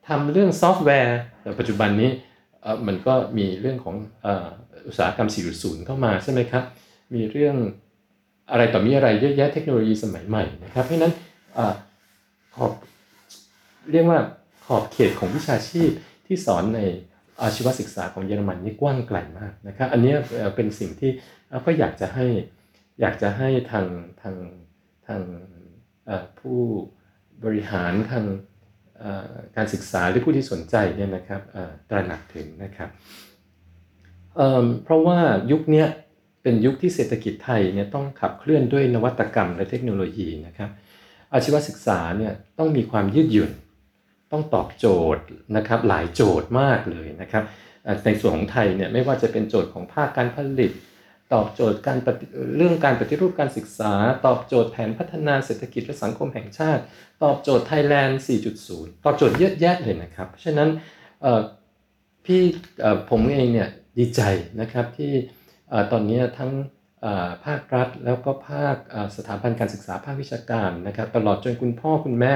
[0.08, 2.31] ทำเรื่องซอฟต์แวร์แต่ปัจจุบันนี้เอ่อ
[2.88, 3.96] มันก็มีเรื่องของ
[4.88, 6.64] อุตสาหกรรม 4.0 เข้ามาใช่ไหมครับ
[7.16, 7.56] มีเรื่อง
[8.52, 11.14] อะไรต่อมีอะไรเยอะแยะเทคโนโลยีสมัยใหม่นะครับ เพราะนั้น
[11.58, 11.60] อ
[12.56, 12.72] ขอบ
[13.92, 14.20] เรียกว่า
[14.66, 15.90] ขอบเขตของวิชาชีพ
[16.26, 16.80] ที่สอนใน
[17.42, 20.14] อาชีวศึกษาของเยอรมันนี่กว้างไกลมากนะครับ อันนี้
[20.56, 21.12] เป็นสิ่งที่
[21.66, 22.26] ก็อยากจะให้
[23.02, 23.86] อยากจะให้ทาง
[24.22, 24.36] ทาง
[25.08, 25.22] ทาง
[26.40, 26.60] ผู้
[27.44, 28.24] บริหารทาง
[29.56, 31.42] การศึกษาหรือผู้ที่สนใจเนี่ยนะครับ
[31.90, 32.90] ตระหนักถึงนะครับ
[34.36, 35.20] เเพราะว่า
[35.52, 35.86] ยุคนี้
[36.44, 40.70] เป็นยุคที่เศรษฐกิจไทยเนี่ยต้องขับเคลื่อนด้วยนวัตกรรมและเทคโนโลยีนะครับ
[41.34, 43.52] อาชีวศึกษาเนี่ยต้องมีความยืดหยุ่น
[44.32, 44.86] ต้องตอบโจ
[45.16, 45.24] ทย์
[45.58, 47.44] นะครับหลายโจทย์มากเลยนะครับ
[48.06, 50.72] ในส่วนของไทยเนี่ยไม่ว่าจะเป็นโจทย์ของภาคการผลิต
[51.34, 51.98] ตอบโจทย์การ
[52.58, 53.94] เรื่องการปฏิรูปการศึกษา
[54.26, 56.82] ตอบโจทย์แผนพัฒนาเศรษฐกิจและสังคมแห่งชาติ
[57.24, 58.22] ตอบโจทย์ไทยแลนด์
[58.62, 60.70] 4.0 ตอบโจทย์เยอะแยะเลยนะครับ เพราะฉะนั้น
[62.26, 62.42] พี่
[63.10, 64.22] ผมเองเนี่ยดีใจ
[64.62, 65.12] นะครับที่
[65.92, 66.52] ตอนนี้ทั้ง
[67.46, 68.76] ภาครัฐแล้วก็ภาค
[69.18, 72.36] สถาบันการศึกษาภาควิชาการนะครับ ตลอดจนคุณพ่อคุณแม่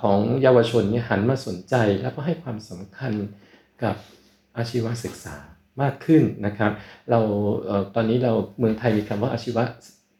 [0.00, 3.12] ของเยาวชนเนี่ยหันมาสนใจ แล้วก็ให้ความสำคัญ
[3.82, 3.96] กับ
[4.56, 5.36] อาชีวศึกษา
[5.82, 6.72] มากขึ้นนะครับ
[7.10, 7.20] เรา
[7.64, 9.62] เอ่อตอนนี้เราเมืองไทยมีคำว่าอาชีวะ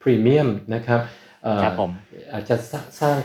[0.03, 1.01] พรีเมียมนะครับ
[1.43, 1.91] เอ่อครับผม
[2.33, 3.17] อาจจะสร้างสร้าง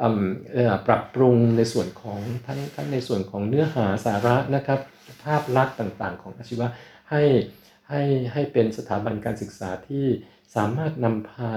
[0.00, 0.22] อืม
[0.52, 4.80] เอ่อปรับปรุงในส่วนของทั้งทั้งในส่วนของเนื้อหาสาระนะครับ
[5.24, 6.66] ภาพลักษณ์ต่างๆ ของอาชีวะ
[7.10, 7.22] ให้
[7.88, 10.06] ให้ให้เป็นสถาบันการศึกษาที่
[10.56, 11.52] สามารถนำพา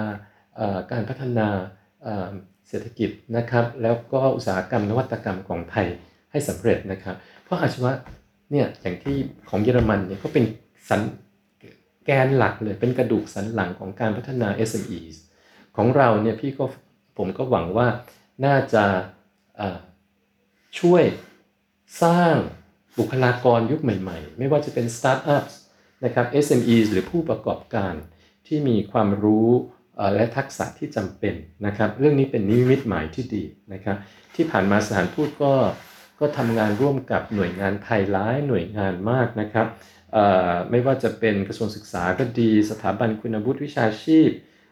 [0.56, 1.48] เอ่อการพัฒนา
[2.04, 2.32] เอ่อ
[2.68, 5.88] เศรษฐกิจนะครับ แล้วก็อุตสาหกรรมนวัตกรรมของไทย
[6.32, 7.92] ให้สำเร็จนะครับ เพราะอาชีวะ
[8.52, 9.18] เนี่ยอย่างที่
[9.50, 10.44] ของเยอรมันเนี่ยก็เป็น
[10.90, 11.02] สัน
[12.06, 15.16] แกนหลักเลยเป็นกระดูกสันหลังของการพัฒนา SMEs
[15.78, 16.66] ของเราเนี่ยพี่ก็
[17.18, 17.88] ผมก็หวังว่า
[18.46, 18.86] น่าจะ
[20.80, 21.04] ช่วย
[22.04, 22.36] สร้าง
[22.98, 25.44] บุคลากรยุคใหม่ๆ ไม่ว่าจะเป็นสตาร์ทอัพ
[26.06, 27.94] นะครับ SMEs หรือผู้ประกอบการ
[28.48, 29.50] ที่มีความรู้
[30.16, 31.36] และทักษะที่จำเป็น
[31.66, 33.44] นะครับ เรื่องนี้เป็นนิมิตหมายที่ดี
[33.74, 33.98] นะครับ
[34.36, 35.54] ที่ผ่านมาสถานทูตก็
[36.20, 39.68] ก็ทำงานร่วมกับหน่วยงานไทยหลายหน่วยงานมากนะครับ
[40.70, 44.30] ไม่ว่าจะเป็นกระทรวงศึกษาก็ดี สถาบันคุณวุฒิวิชาชีพ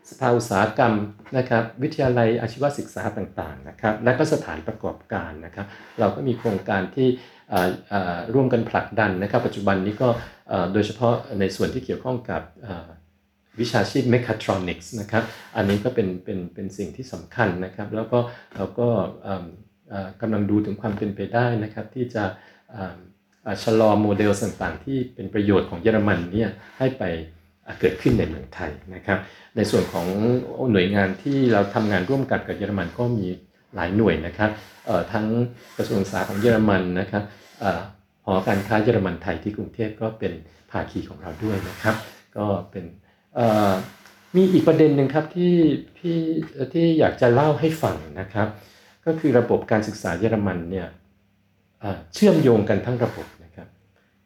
[0.09, 0.93] สภาอุตสาหกรรม
[1.37, 5.65] นะครับวิทยาลัยอาชีวศึกษาต่างๆนะครับและก็สถานประกอบการนะครับ
[5.99, 7.07] เราก็มีโครงการที่
[8.33, 10.09] ร่วมกันผลักดันนะครับ ปัจจุบันนี้ก็
[10.73, 12.41] โดยเฉพาะในส่วนที่เกี่ยวข้องกับ
[13.59, 15.23] วิชาชีพ mechatronics นะครับ
[15.55, 18.19] อันนี้ก็เป็นเป็นเป็นสิ่งที่สำคัญนะครับ แล้วก็
[18.55, 18.87] เราก็
[20.21, 22.23] กำลังดูถึงความเป็นไปได้นะครับ ที่จะ
[22.71, 22.97] เอิ่ม
[23.43, 27.03] เอ่อชะลอโมเดลต่างๆ ที่เป็นประโยชน์ของเยอรมันเนี่ยให้ไป
[27.79, 29.19] เกิดขึ้นในเมืองไทยนะครับ
[29.55, 30.07] ในส่วนของ
[30.71, 33.27] หน่วยงานที่เราทำงานร่วมกันกับเยอรมันก็มี
[33.75, 34.51] หลายหน่วยนะครับ
[35.13, 35.25] ทั้ง
[35.77, 37.23] กระทรวงศึกษาของเยอรมันนะครับ
[37.59, 37.81] เอ่อ
[38.25, 40.33] หอการค้าเยอรมันไทยที่กรุงเทพก็เป็น
[40.71, 41.95] ภาคีของเราด้วยนะครับ
[42.37, 42.85] ก็เป็น
[44.35, 45.53] มีอีกประเด็นหนึ่งครับที่
[45.97, 46.19] พี่
[46.73, 48.47] ที่อยากจะเล่าให้ฟังนะครับ
[49.07, 50.87] ก็คือระบบการศึกษาเยอรมันเนี่ย
[51.79, 53.67] เอ่อเชื่อมโยงกันทั้งระบบนะครับ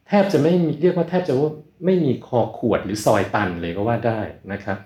[0.08, 1.52] แทบจะไม่มีเรียกว่าแทบจะว่า
[1.86, 4.22] ไม่มีคอขวดหรือซอยตันเลยก็ว่าได้
[4.54, 4.78] นะครับ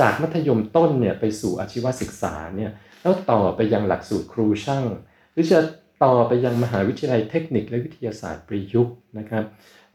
[0.00, 2.70] จากมัธยมต้นเนี่ยไปสู่อาชีวศึกษาเนี่ย
[3.02, 4.84] แล้วต่อไปยังหลักสูตรครูช่าง
[5.32, 5.60] หรือจะ
[6.04, 9.44] ต่อไปยังมหาวิทยาลัยเทคนิคและวิทยาศาสตร์ประยุกต์นะครับ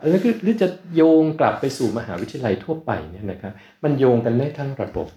[0.10, 5.08] แล้วก็หรือจะโยงกลับไปสู่มหาวิทยาลัยทั่วไปเนี่ยนะครับ มันโยงกันได้ทั้งระบบ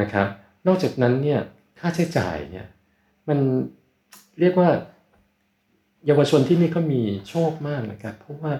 [0.00, 0.26] นะครับ
[0.66, 1.40] นอกจากนั้นเนี่ย
[1.78, 2.66] ค่าใช้จ่ายเนี่ย
[3.28, 3.38] มัน
[4.40, 4.70] เรียกว่า
[6.06, 8.52] เยาวชนที่นี่เขามีโชคมากนะครับ เพราะว่า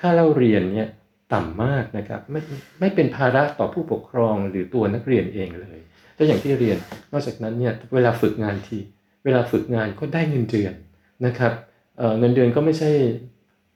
[0.00, 0.88] ค่าเล่าเรียนเนี่ย
[1.32, 2.40] ต่ำมากนะครับไม่
[2.80, 5.78] ไม่เป็นภาระต่อผู้ปกครองหรือตัวนักเรียนเองเลย
[6.14, 6.78] แล้วอย่างที่เรียน
[7.12, 8.78] นอกจากนั้นเนี่ยเวลาฝึกงานที
[9.24, 10.74] เวลาฝึกงานก็ได้เงินเดือน
[11.26, 11.52] นะครับ
[11.98, 12.90] เเงินเดือนก็ไม่ใช่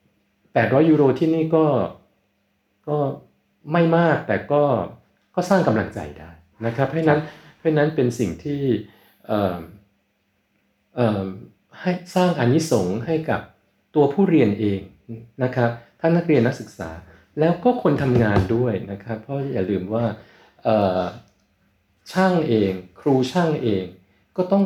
[0.03, 1.67] 800 ยูโรที่นี่ก็
[2.89, 2.99] ก็
[3.73, 4.63] ไม่มากแต่ก็
[5.35, 6.31] ก็สร้างกำลังใจได้
[6.67, 7.21] นะครับ เพราะนั้น
[7.59, 8.61] เพราะนั้นเป็นสิ่งที่
[11.81, 13.41] ให้สร้างอานิสงส์ให้กับ
[13.95, 14.81] ตัวผู้เรียนเอง
[15.43, 15.71] นะครับ
[16.01, 16.91] ทั้งนักเรียนนักศึกษา
[17.41, 20.05] แล้วก็คนทำงานด้วยนะครับเพราะอย่าลืมว่า
[22.13, 23.85] ช่างเอง ครูช่างเอง
[24.37, 24.65] ก็ต้อง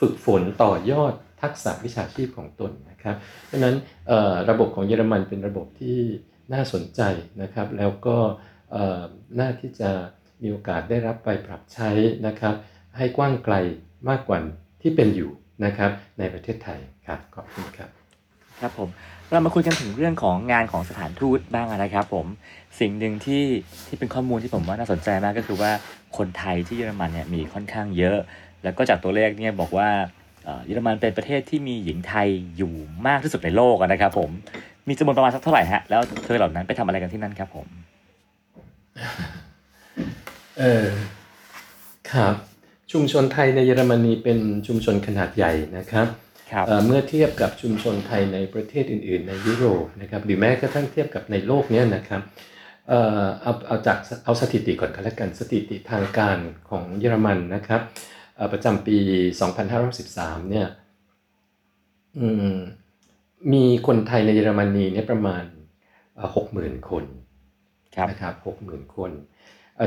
[0.00, 1.12] ฝึกฝนต่อยอด
[1.42, 3.16] ทักษะวิชาชีพของตนนะครับ
[3.46, 3.76] เพราะนั้น
[4.50, 5.98] ระบบของเยอรมันเป็นระบบที่
[6.52, 7.00] น่าสนใจ
[7.42, 8.16] นะครับ แล้วก็
[9.38, 9.90] น่าที่จะ
[10.42, 11.90] มีโอกาสได้รับไปปรับใช้
[12.26, 12.54] นะครับ
[12.96, 13.54] ให้กว้างไกล
[14.08, 14.38] มากกว่า
[14.82, 15.30] ที่เป็นอยู่
[15.64, 17.90] นะครับในประเทศไทยครับขอบคุณครับ
[18.60, 18.88] ครับผม
[19.30, 22.26] เรามาคุยกันถึงเรื่องของงานของสถานทูตบ้างนะครับผม
[22.80, 23.44] สิ่งหนึ่งที่
[23.86, 25.70] ที่เป็นข้อมูลที่ผมว่าน่าสนใจมากก็คือว่า
[26.18, 28.18] คนไทยที่เยอรมันเนี่ยมีค่อนข้างเยอะ
[28.62, 29.88] แล้วก็จากตัวเลขเนี่ยบอกว่า
[30.44, 32.74] เอ่อเยอรมันเป็นประเทศที่มีหญิงไทยอยู่
[33.06, 34.30] มากที่สุดในโลกอะนะครับผม
[34.88, 37.68] มีจำนวนประมาณสักเท่าไหร่ฮะแล้วเธอเหล่านั้นไปทำอะไรกันที่นั่นครับผม
[40.58, 40.88] เออ
[42.12, 42.34] ครับ
[42.92, 46.06] ชุมชนไทยในเยอรมนีเป็นชุมชนขนาดใหญ่นะครับ
[46.52, 52.22] ครับเอ่อเมื่อเทียบกับชุมชนไทยในประเทศอื่น ๆ ในยุโรปนะครับหรือแม้กระทั่งเทียบกับในโลกเนี้ยนะครับ
[52.88, 56.38] เอ่อเอาเอาจากเอาสถิติก่อนกันแล้วกันสถิติทางการ
[56.70, 57.80] ของเยอรมันนะครับ
[58.36, 58.96] เอ่อประจำปี
[59.74, 60.66] 2513เนี่ย
[62.18, 62.56] อืม
[63.52, 65.44] มีคนไทยในเยอรมนีเนี่ยประมาณ
[66.36, 67.04] หกหมื่นคน
[67.96, 69.31] ครับนะครับหกหมื่นคนเอ่อ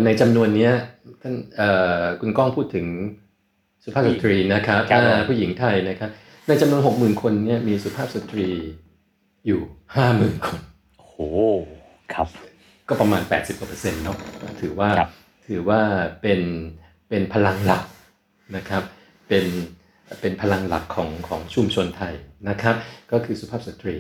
[0.06, 0.74] ในจำนวนเนี้ย
[1.22, 1.70] ท่านเอ่
[2.02, 2.88] อคุณก้องพูดถึง
[3.84, 6.10] สุภาพสตรีนะครับครับผมอ่าผู้หญิงไทยนะครับ
[6.48, 8.48] ในจำนวนหกหมื่นคนเนี่ยมีสุภาพสตรี
[9.48, 9.62] อยู่
[9.96, 10.60] ห้าหมื่นคน
[10.98, 11.18] โอ้โห
[12.14, 12.28] ครับ
[12.88, 14.18] ก็ประมาณ 80กว่าเปอร์เซ็นต์เนาะ
[14.62, 15.10] ถือว่าครับ
[15.48, 15.82] ถือว่า
[16.22, 16.42] เป็น
[17.10, 17.84] เป็นพลังหลัก
[18.56, 18.84] นะครับ
[19.28, 19.46] เป็น
[20.22, 22.14] เป็นพลังหลักของของชุมชนไทย
[22.50, 22.76] นะครับ
[23.12, 23.96] ก็คือสุภาพสตรี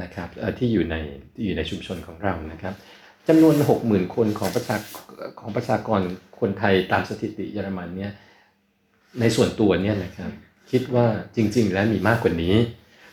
[0.00, 0.96] นะครับเอ่อที่อยู่ใน
[1.34, 2.74] ที่อยู่ในชุมชนของเรานะครับ
[3.28, 3.54] จำนวน
[3.86, 4.76] 60,000 คนของประชา
[5.40, 6.00] ของประชากร
[6.40, 8.12] คนไทยตามสถิติเยอรมันเนี่ย
[9.20, 10.30] ในส่วนตัวเนี่ยนะครับ
[10.70, 11.06] คิดว่า
[11.36, 12.54] จริง ๆ แล้วมีมากกว่านี้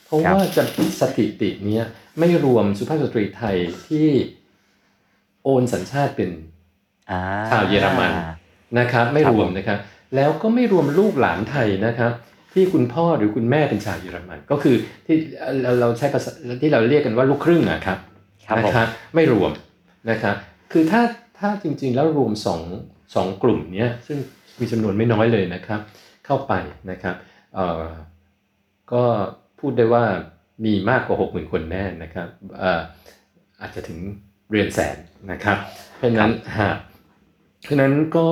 [0.06, 0.64] เพราะครับว่าจะ
[1.02, 1.84] สถิติเนี้ย
[2.20, 3.58] ไม่รวมสุภาพสตรีไทย
[3.88, 4.08] ที่
[5.44, 6.30] โอนสัญชาติเป็น
[7.10, 7.20] อ่า
[7.52, 8.12] ชาวเยอรมัน
[8.80, 9.80] นะครับไม่ครับรวมผมนะครับ
[10.16, 12.12] แล้วก็ไม่รวมลูกหลานไทยนะครับ
[12.54, 15.18] ที่คุณพ่อหรือคุณแม่เป็นชาวเยอรมัน ก็คือที่
[15.62, 17.98] เราเราใช้ภาษาที่เราเรียกกันว่าลูกครึ่งอะครับ
[18.48, 19.52] ครับนะผมครับ ไม่รวม
[20.10, 20.36] นะครับ
[20.72, 21.02] คือถ้า
[21.40, 22.62] ถ้าจริงๆแล้วรวมสอง
[23.16, 24.18] สองกลุ่มเนี้ยซึ่ง
[24.60, 25.80] มีจำนวนไม่น้อยเลยนะครับ
[26.26, 26.54] เข้าไป
[26.92, 27.16] นะครับ
[27.54, 27.88] เอ่อ
[28.94, 29.04] ก็
[29.60, 30.06] พูดได้ว่า
[30.66, 32.28] มีมากกว่า 6 0,000 คนแน่นะครับ
[32.60, 32.82] เอ่อ
[33.62, 34.00] อาจจะถึง
[34.52, 34.98] เรียนแสน
[35.32, 35.58] นะครับ
[35.96, 36.78] เพราะฉะนั้นหาก
[37.64, 38.28] เพราะฉะนั้นก็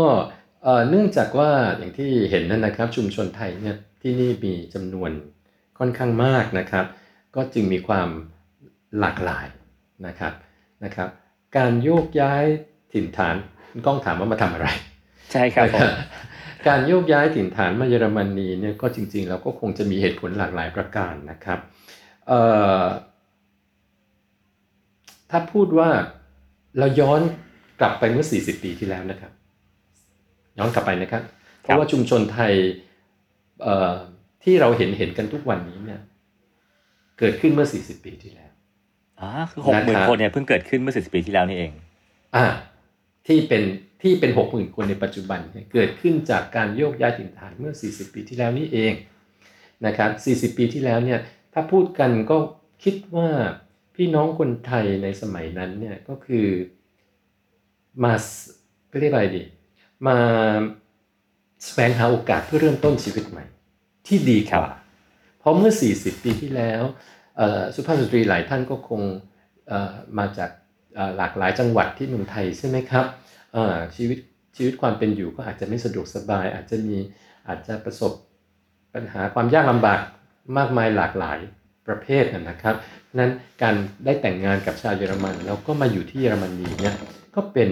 [0.64, 5.12] เอ่อเนื่องจากว่าอย่างที่เห็นนั่นนะครับ ชุมชนไทยเนี่ยที่นี่มีจำนวน
[5.80, 6.86] ค่อนข้างมากนะครับ
[7.36, 8.10] ก็จึงมีความ
[9.00, 9.48] หลากหลาย
[10.08, 10.34] นะครับ
[10.84, 11.10] นะครับ
[11.58, 12.46] การโยกย้าย
[12.94, 13.36] ถิ่นฐาน
[13.70, 14.68] คุณก้องถามว่ามาทำอะไร
[15.32, 15.90] ใช่ครับผม
[16.68, 21.60] การโยกย้ายถิ่นฐานมาเยอรมนีเนี่ยก็จริงๆเราก็คงจะมีเหตุผลหลากหลายประการนะครับ
[22.28, 22.42] เอ่
[22.82, 22.86] อ
[25.30, 25.90] ถ้าพูดว่า
[26.80, 27.22] เราย้อน
[27.80, 29.32] กลับไปเมื่อ 40 ปีที่แล้วนะครับ
[30.58, 31.24] ย้อนกลับไปนะครับ
[31.62, 32.54] เพราะว่าชุมชนไทย
[33.62, 33.94] เอ่อ
[34.44, 36.02] ที่เราเห็นเห็นกันทุกวันนี้เนี่ย
[37.20, 38.51] เกิดขึ้นเมื่อ 40 ปีที่แล้ว
[39.22, 41.72] อ่าคือหกหมื่นะนครับคนเนี่ยเพิ่งเกิดขึ้นเมื่อสิบปีที่แล้วนี่เอง
[42.36, 42.46] อ่า
[43.28, 43.64] ที่เป็น
[44.02, 48.94] ที่เป็นหกหมื่นคนในปัจจุบันเนี่ยเกิดขึ้นจากการโยกย้ายถิ่นฐานเมื่อ 40 ปีที่แล้วนี่เอง
[49.86, 51.20] นะครับ40 ปีที่แล้วเนี่ย
[51.54, 52.38] ถ้าพูดกันก็
[52.84, 53.30] คิดว่า
[53.96, 56.48] พี่น้องคนไทยในสมัยนั้นเนี่ยก็คือ
[58.04, 58.26] มาส
[59.00, 59.44] เรียกอะไรดี
[60.08, 60.18] มา
[61.66, 63.46] แสวงหาโอกาสเพื่อเริ่มต้นชีวิตใหม่
[64.08, 64.74] ที่ดีกว่า
[65.40, 67.21] เพราะเมื่อ 40 ปีที่แล้วเอ่อ
[67.76, 69.02] สุภาพสตรีหลายท่านก็คง
[70.18, 70.50] มาจาก
[71.18, 73.06] หลากหลายจังหวัดที่เมืองไทยใช่ไหมครับ
[73.96, 74.20] ชีวิต
[74.58, 76.98] ชีวิตความเป็นอยู่ก็อาจจะไม่สะดวกสบาย อาจจะมี
[77.48, 78.14] อาจจะประสบ
[78.94, 80.00] ปัญหาความยากลำบาก
[80.58, 81.40] มากมายหลากหลาย
[81.88, 82.76] ประเภทนะครับ
[83.20, 83.76] นั้นการ
[84.06, 86.96] ได้แต่งงานกับชาวเยอรมันแล้วก็มาอยู่ที่เยอรมนีเนี่ย
[87.36, 87.70] ก็เป็น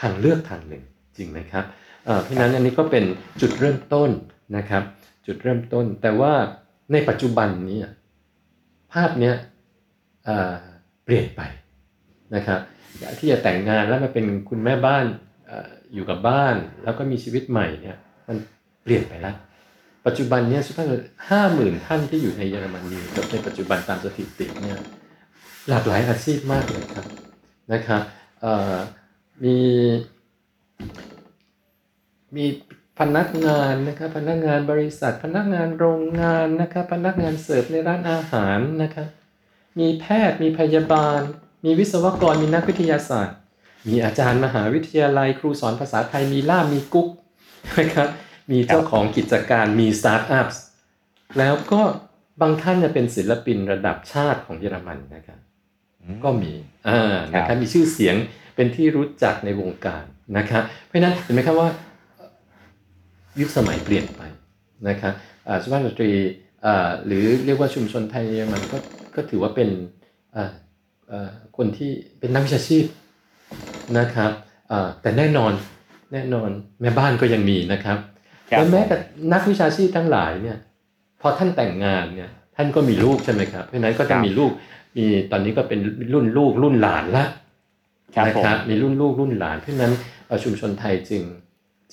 [0.00, 0.82] ทางเลือกทางหนึ่ง
[1.16, 1.64] จริงไหมครับ
[2.04, 3.04] เอ่อเพราะฉะนั้นอันนี้ก็เป็น
[3.40, 4.10] จุดเริ่มต้น
[4.56, 4.82] นะครับ
[5.26, 6.32] จุดเริ่มต้น แต่ว่า
[6.92, 7.78] ในปัจจุบันนี้
[8.94, 9.36] ภาพเนี้ย
[11.04, 11.40] เปลี่ยนไป
[12.34, 12.60] นะครับ
[13.18, 15.04] ที่จะแต่งงานแล้วมาเป็นคุณแม่บ้าน
[15.50, 15.52] อ
[15.94, 17.96] อยู่กับบ้าน แล้วก็มีชีวิตใหม่เนี่ย
[18.28, 18.36] มัน
[18.82, 19.36] เปลี่ยนไปแล้ว
[20.06, 20.86] ปัจจุบันเนี้สุภาพ
[21.30, 24.78] ห้าหมื่นท่านที่อยู่ในเยอรมนีกับในปัจจุบันตามสถิติเนี่ย
[25.68, 27.06] หลากหลายอาชีพมากเลยครับ
[27.72, 28.02] นะครับ
[29.44, 29.56] มี
[32.36, 32.44] มี
[33.00, 39.08] พนักงานนะครับพนักงานบริษัท พนักงานโรงงานนะครับพนักงานเสิร์ฟในร้านอาหารนะครับ
[39.78, 41.20] มีแพทย์มีพยาบาล
[41.64, 43.36] มีวิศวกรมีนักวิทยาศาสตร์
[43.88, 47.08] มีอาจารย์มหาวิทยาลัย ครูสอนภาษาไทยมีล่ามมีกุ๊ก
[47.78, 48.08] นะครับ
[48.50, 50.46] มีเจ้าของกิจการมีสตาร์ทอัพ
[51.38, 51.80] แล้วก็
[52.40, 55.38] บางท่านเนี่ยเป็นศิลปินระดับชาติของเยอรมันนะครับ
[56.24, 56.52] ก็มี
[56.88, 58.14] อ่านะครับครับมีชื่อเสียง
[58.54, 60.04] เป็นที่รู้จักในวงการ
[60.36, 61.68] นะครับเพราะฉะนั้นเห็นไหมครับว่า
[63.40, 64.22] ยุคสมัยเปลี่ยนไป
[64.88, 65.12] นะครับ
[65.48, 66.10] อ่าสุภาพสตรี
[66.64, 68.78] อ่าหรือเรียกว่าชุมชนไทยเยอรมันก็
[69.14, 69.68] ก็ถือว่าเป็น
[70.36, 70.50] อ่า
[71.10, 72.84] อ่าคนที่เป็นนักวิชาชีพ
[73.98, 74.30] นะครับ
[74.70, 75.52] อ่าแต่แน่นอน
[76.12, 77.98] แน่นอนแม่บ้านก็ยังมีนะครับ
[78.50, 78.96] ครับและแม้แต่
[79.32, 80.58] นักวิชาชีพทั้งหลายเนี่ย
[81.20, 84.50] พอท่านแต่งงานเนี่ยท่านก็มีลูกใช่ไหมครับเพราะฉะนั้นก็จะมีลูก
[84.96, 85.80] มีตอนนี้ก็เป็น
[86.12, 87.24] รุ่นลูกรุ่นหลานละ
[88.14, 89.92] ครับนะผมครับมีรุ่นลูกรุ่นหลานเพราะฉะนั้น
[90.26, 91.22] เอ่อชุมชนไทยจึง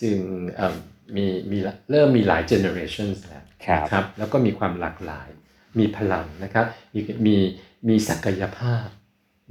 [0.01, 0.17] จึง
[0.55, 0.75] เอ่อ
[1.15, 1.57] มีมี
[1.91, 5.29] เริ่มมีหลายเจเนอเรชันแล้วครับนะครับแล้วก็มีความหลากหลาย
[5.79, 7.35] มีพลังนะครับมีมี
[7.87, 8.87] มีศักยภาพ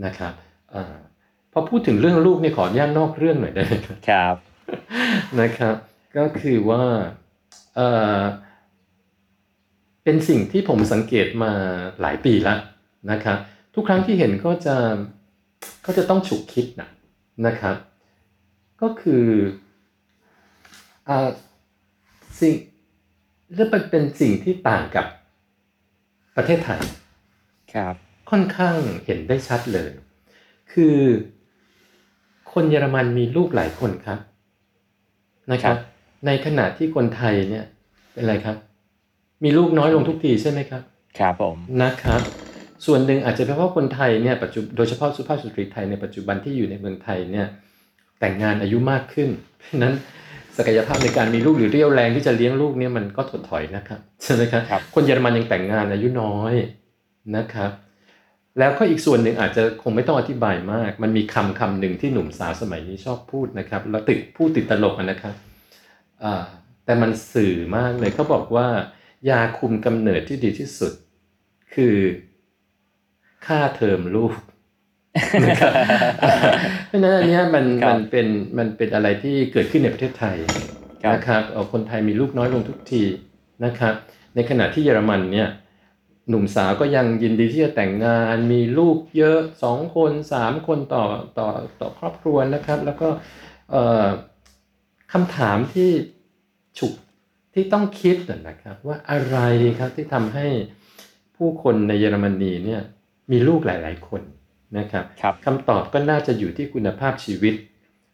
[0.05, 0.33] นะครับ
[0.75, 0.99] อา
[1.53, 4.37] พอพูดถึงเรื่องลูกนี่ขออนุญาตนอกเรื่องหน่อยได้ไหมครับครับ
[5.41, 5.77] นะครับ
[6.17, 6.83] ก็คือว่า
[7.77, 7.89] เอ่
[8.19, 8.21] อ
[10.05, 11.53] เป็นสิ่งที่ผมสังเกตมา
[12.01, 12.61] หลายปีแล้ว
[13.11, 13.39] นะครับ
[13.75, 14.77] ทุกครั้งที่เห็นก็จะ
[15.87, 16.89] ก็จะต้องฉุกคิดนะ
[17.47, 17.77] นะครับ
[18.83, 19.25] ก็คือ
[21.09, 21.29] อ่า
[22.41, 22.55] สิ่ง
[23.55, 25.07] และเป็นเป็นสิ่งที่ต่างกับ
[26.37, 26.81] ประเทศไทย
[27.75, 27.95] ครับ
[28.31, 29.91] ค่อนข้างเห็นได้ชัดเลย
[30.73, 30.97] คือ
[32.53, 34.19] คนเยอรมันมีลูกหลายคนครับ
[35.53, 35.77] นะครับ
[36.27, 37.65] ในขณะที่คนไทยเนี่ย
[38.13, 38.57] เป็นอะไรครับ
[39.45, 40.83] มีลูกน้อยลงทุกทีใช่ไหมครับ
[41.19, 42.21] ครับผมนะครับ
[42.87, 47.47] ส่วนหนึ่งอาจจะเป็นเพราะคนไทยเนี่ยปัจจุโดยเฉพาะสุภาพสตรีไทยในปัจจุบันที่อยู่ในเมืองไทยเนี่ย
[48.21, 49.29] แต่งงานอายุมากขึ้น
[49.59, 49.95] เพราะฉะนั้น
[50.59, 56.55] ศักยภาพในการมีลูกหรือเรี่ยวแรงที่จะเลี้ยงลูกเนี่ยมันก็ถดถอยนะครับใช่ไหมครับครับคนเยอรมันยังแต่งงานอายุน้อย
[57.37, 57.71] นะครับ
[58.59, 65.35] แล้วก็อีกส่วนหนึ่งอาจจะคงไม่ต้องอธิบายมาก มันมีคำคำหนึ่งที่หนุ่มสาวสมัยนี้ชอบพูดนะครับ แล้วติดพูดติดตลกอะนะครับ
[66.23, 66.45] อ่า
[66.85, 68.69] แต่มันสื่อมากเลยเขาบอกว่า
[69.31, 70.93] ยาคุมกำเนิดที่ดีที่สุด
[71.75, 71.97] คือ
[73.47, 74.50] ค่าเทอมลูกนะครับ
[76.89, 78.27] เพราะฉะนั้นอันเนี้ยมันครับมันเป็น
[78.59, 80.37] มันเป็นอะไรที่เกิดขึ้นในประเทศไทย
[81.03, 83.03] ครับนะครับเอ่อคนไทยมีลูกน้อยลงทุกที
[83.65, 83.95] นะครับ
[84.35, 85.49] ในขณะที่เยอรมันเนี่ย
[86.29, 91.05] หนุ่มสาวก็ยังยินดีที่จะแต่งงานมีลูกเยอะสองคนสามคนต่อ
[91.39, 91.49] ต่อ
[91.81, 93.09] ต่อครอบครัวนะครับ แล้วก็
[93.71, 94.07] เอ่อ
[95.13, 95.91] คำถามที่
[96.79, 96.93] ฉุก
[97.55, 98.17] ที่ต้องคิด
[98.49, 99.39] นะครับ ว่าอะไร
[99.79, 100.47] ครับที่ทำให้
[101.37, 102.81] ผู้คนในเยอรมนีเนี่ย
[103.31, 104.23] มีลูกหลาย ๆ คน
[104.79, 107.55] นะครับครับคำตอบก็น่าจะอยู่ที่คุณภาพชีวิต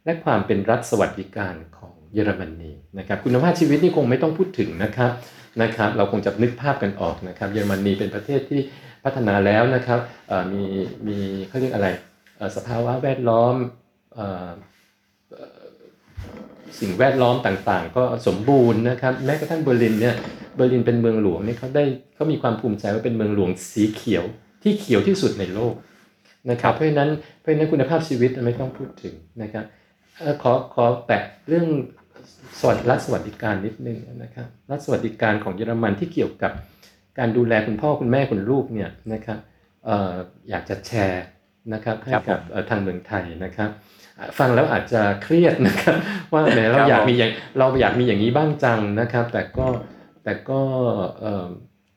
[0.05, 5.13] และความเป็นรัฐสวัสดิการของเยอรมนีนะครับคุณภาพชีวิตนี่คงไม่ต้องพูดถึงนะครับ
[5.63, 8.61] นะครับ เราคงจะนึกภาพกันออกนะครับ เยอรมนีเป็นประเทศที่
[9.05, 10.63] พัฒนาแล้วนะครับเอ่อมี
[11.07, 11.17] มี
[11.49, 11.89] เขาเรียกอะไร
[12.37, 13.55] เอ่อสภาวะแวดล้อม
[14.15, 14.51] เอ่อ
[15.33, 15.65] เอ่อ
[16.81, 20.15] สิ่งแวดล้อมต่างๆ ก็สมบูรณ์นะครับแม้กระทั่งเบอร์ลินเนี่ย
[20.57, 21.85] เบอร์ลินเป็นเมืองหลวงเนี่ยเขาได้
[22.15, 24.25] เขามีความภูมิใจว่าเป็นเมืองหลวงสีเขียว
[24.63, 25.75] ที่เขียวที่สุดในโลก
[26.51, 29.65] นะครับเพราะฉะนั้นเพราะฉะนั้นคุณภาพชีวิตไม่ต้องพูดถึงนะครับ
[30.21, 31.67] เอ่อขอขอแตะเรื่อง
[32.61, 36.53] สวัสดิรัฐสวัสดิการนิดนึงนะครับรัฐสวัสดิการของเยอรมันที่เกี่ยวกับ
[37.19, 39.39] การดูแลคุณพ่อคุณแม่คุณลูกเนี่ยนะครับ
[39.85, 40.15] เอ่อ
[40.51, 41.25] อยากจะแชร์
[41.73, 43.71] นะครับให้ครับกับเอ่อทางเมืองไทยนะครับ
[44.19, 45.97] อะฟังแล้วอาจจะเครียดนะครับ
[46.33, 49.67] ว่าแหมเราครับอยากผมมีอย่างเราอยากมีอย่างนี้บ้างจังนะครับ แต่ก็
[50.25, 50.61] แต่ก็
[51.21, 51.49] เอ่อ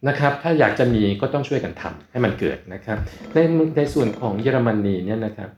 [0.07, 2.97] นะครับ ถ้าอยากจะมีก็ต้องช่วยกันทำให้มันเกิดนะครับ
[3.33, 3.37] ใน
[3.77, 5.49] ในส่วนของเยอรมนีเนี่ยนะครับ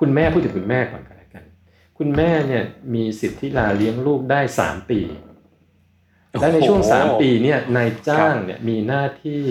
[0.00, 1.44] คุณแม่พูดถึงคุณแม่ก่อนก็แล้วกัน
[1.98, 2.62] คุณแม่เนี่ย
[2.94, 5.00] มีสิทธิลาเลี้ยงลูกได้ 3 ปี
[6.40, 9.42] และในช่วงโอ้โห3ปีเนี่ยนายจ้างเนี่ยมีหน้าที่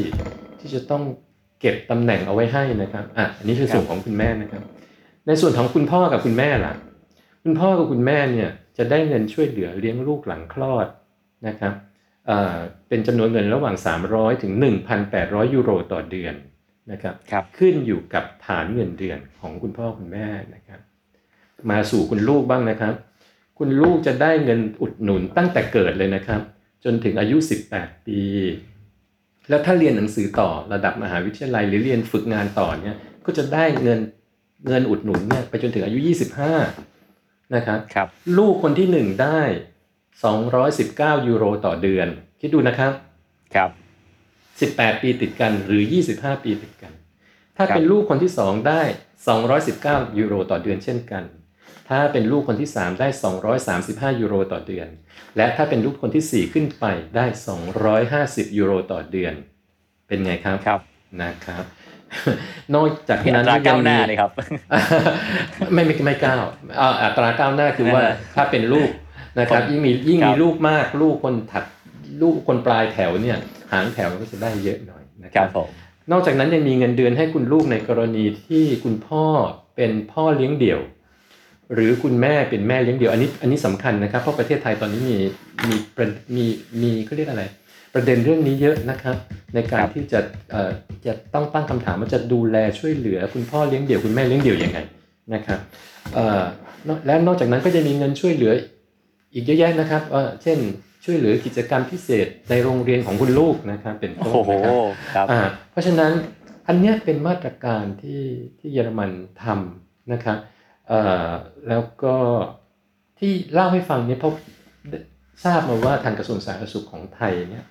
[0.60, 1.04] ที่จะต้อง
[1.60, 4.64] เก็บตำแหน่งเอาไว้ให้นะครับอะอันนี้คือส่วนของคุณแม่นะครับ
[5.28, 6.74] ในส่วนของคุณพ่อกับคุณแม่ล่ะ
[7.44, 10.88] คุณพ่อกับคุณแม่เนี่ยจะได้เงินช่วยเหลือเลี้ยงลูกหลังคลอด
[11.48, 11.74] นะครับ
[12.30, 12.58] เอ่อ
[12.88, 13.76] เป็นจำนวนเงินระหว่าง
[14.10, 14.54] 300 ถึง
[15.04, 16.36] 1,800 ยูโรต่อเดือน
[16.92, 20.80] นะครับครับขึ้นอยู่กับฐานเงินเดือนของคุณพ่อคุณแม่นะครับ
[21.72, 22.94] มาสู่คุณลูกบ้างนะครับ
[23.58, 26.42] คุณลูกจะได้เงินอุดหนุนตั้งแต่เกิดเลยนะครับ
[26.84, 27.38] จนถึงอายุ
[27.72, 28.22] 18 ปี
[29.50, 34.00] แล้วถ้าเรียนหนังสือต่อระดับมหาวิทยาลัยหรือเรียนฝึกงานต่อเนี่ยก็จะได้เงิน
[34.68, 36.00] เงินอุดหนุนเนี่ยไปจนถึงอายุ
[36.76, 38.08] 25 นะครับครับ
[38.38, 39.42] ลูกคนที่หนึ่งได้
[40.20, 42.08] 219 ยูโรต่อเดือน
[42.42, 42.92] คิดดูนะครับ
[43.56, 43.70] ครับ
[44.36, 46.94] 18 ปีติดกันหรือ 25 ปีติดกัน
[47.58, 48.82] ถ้าครับเป็นลูกคนที่ 2 ได้
[49.50, 51.24] 219 ยูโรต่อเดือนเช่นกัน
[51.90, 53.08] ถ้าเป็นลูกคนที่ 3 ได้
[54.14, 54.88] 235 ยูโรต่อเดือน
[55.38, 57.26] และถ้าเป็นลูกคนทีสี่4 ขึ้นไปได้
[57.92, 59.34] 250 ยูโรต่อเดือน
[60.08, 60.80] เป็นไงครับครับ
[61.22, 61.64] นะครับ
[62.76, 64.32] นอกจากที่อันั้นตราก้าวหน้ายังมีเลยครับ
[65.74, 66.44] ไม่ไม่ไม่ก้าว
[66.80, 68.90] อ่าอัตราก้าวหน้าคือว่าเออถ้าเป็นลูก
[69.40, 71.64] นะครับคนยิ่งมียิ่งครับมีลูกมาก ลูกคนถัด
[72.22, 73.38] ลูกคนปลายแถวเนี่ย
[73.72, 75.70] หางแถวก็จะได้เยอะหน่อยนะคครัรับบผม
[76.12, 79.26] นอกจากนั้นยังมีเงินเดือนให้คุณลูกในกรณีที่คุณพ่อ
[79.76, 80.80] เป็นพ่อเลี้ยงเดี่ยว
[81.74, 85.18] หรือคุณแม่เป็นแม่เลี้ยงเดี่ยวอันนี้อันนี้สำคัญนะครับเพราะประเทศไทยตอนนี้มี
[85.68, 86.46] มีประมี
[86.82, 87.44] มีเขาเรียกอะไร
[87.94, 89.16] ประเด็นเรื่องนี้เยอะนะครับ
[89.54, 90.20] ในการครับที่จะ
[90.52, 90.72] เอ่อ
[91.06, 94.80] จะต้องตั้งคำถามว่าจะดูแลช่วยเหลือ คุณพ่อเลี้ยงเดี่ยวคุณแม่เลี้ยงเดี่ยวยังไง
[95.34, 95.60] นะครับ
[96.14, 96.42] เอ่อ
[96.88, 98.52] นอกและนอกจากนั้นก็จะมีเงินช่วยเหลือ
[99.34, 100.58] อีกเยอะแยะนะครับเอ่อเช่น
[101.04, 104.76] ช่วยเหลือกิจกรรมพิเศษในโรงเรียนของคุณลูกนะครับเป็นต้นโอ้โหนะครับ
[105.16, 106.12] ครับอ่าเพราะฉะนั้น
[106.68, 108.24] อันเนี้ยเป็นมาตรการที่
[108.60, 109.12] ที่เยอรมัน
[109.44, 110.38] ทำนะครับ
[110.88, 111.30] เอ่อ
[111.70, 112.16] แล้วก็
[113.20, 114.34] ที่เล่าให้ฟังเนี่ยเพราะ
[115.46, 117.64] ทราบมาว่าทางกระทรวงสาธารณสุขของไทยเนี่ย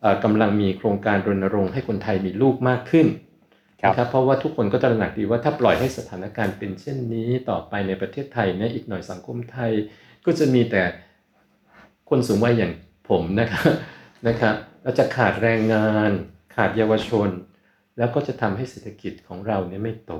[0.00, 3.06] เอ่อกำลังมีโครงการรณรงค์ให้คนไทยมีลูกมากขึ้น
[3.82, 9.72] ครับนะครับเพราะว่าทุกคนก็ตระหนักดีว่าถ้าปล่อยให้สถานการณ์เป็นเช่นนี้ต่อไปในประเทศไทยเนี่ยอีกหน่อยสังคมไทย
[10.26, 10.82] ก็จะมีแต่
[12.10, 12.72] คนสูงวัยอย่าง
[13.08, 13.70] ผมนะครับ
[14.28, 16.10] นะครับเราจะขาดแรงงาน
[16.54, 17.28] ขาดเยาวชน
[17.98, 20.12] แล้วก็จะทำให้เศรษฐกิจของเราเนี่ยไม่โต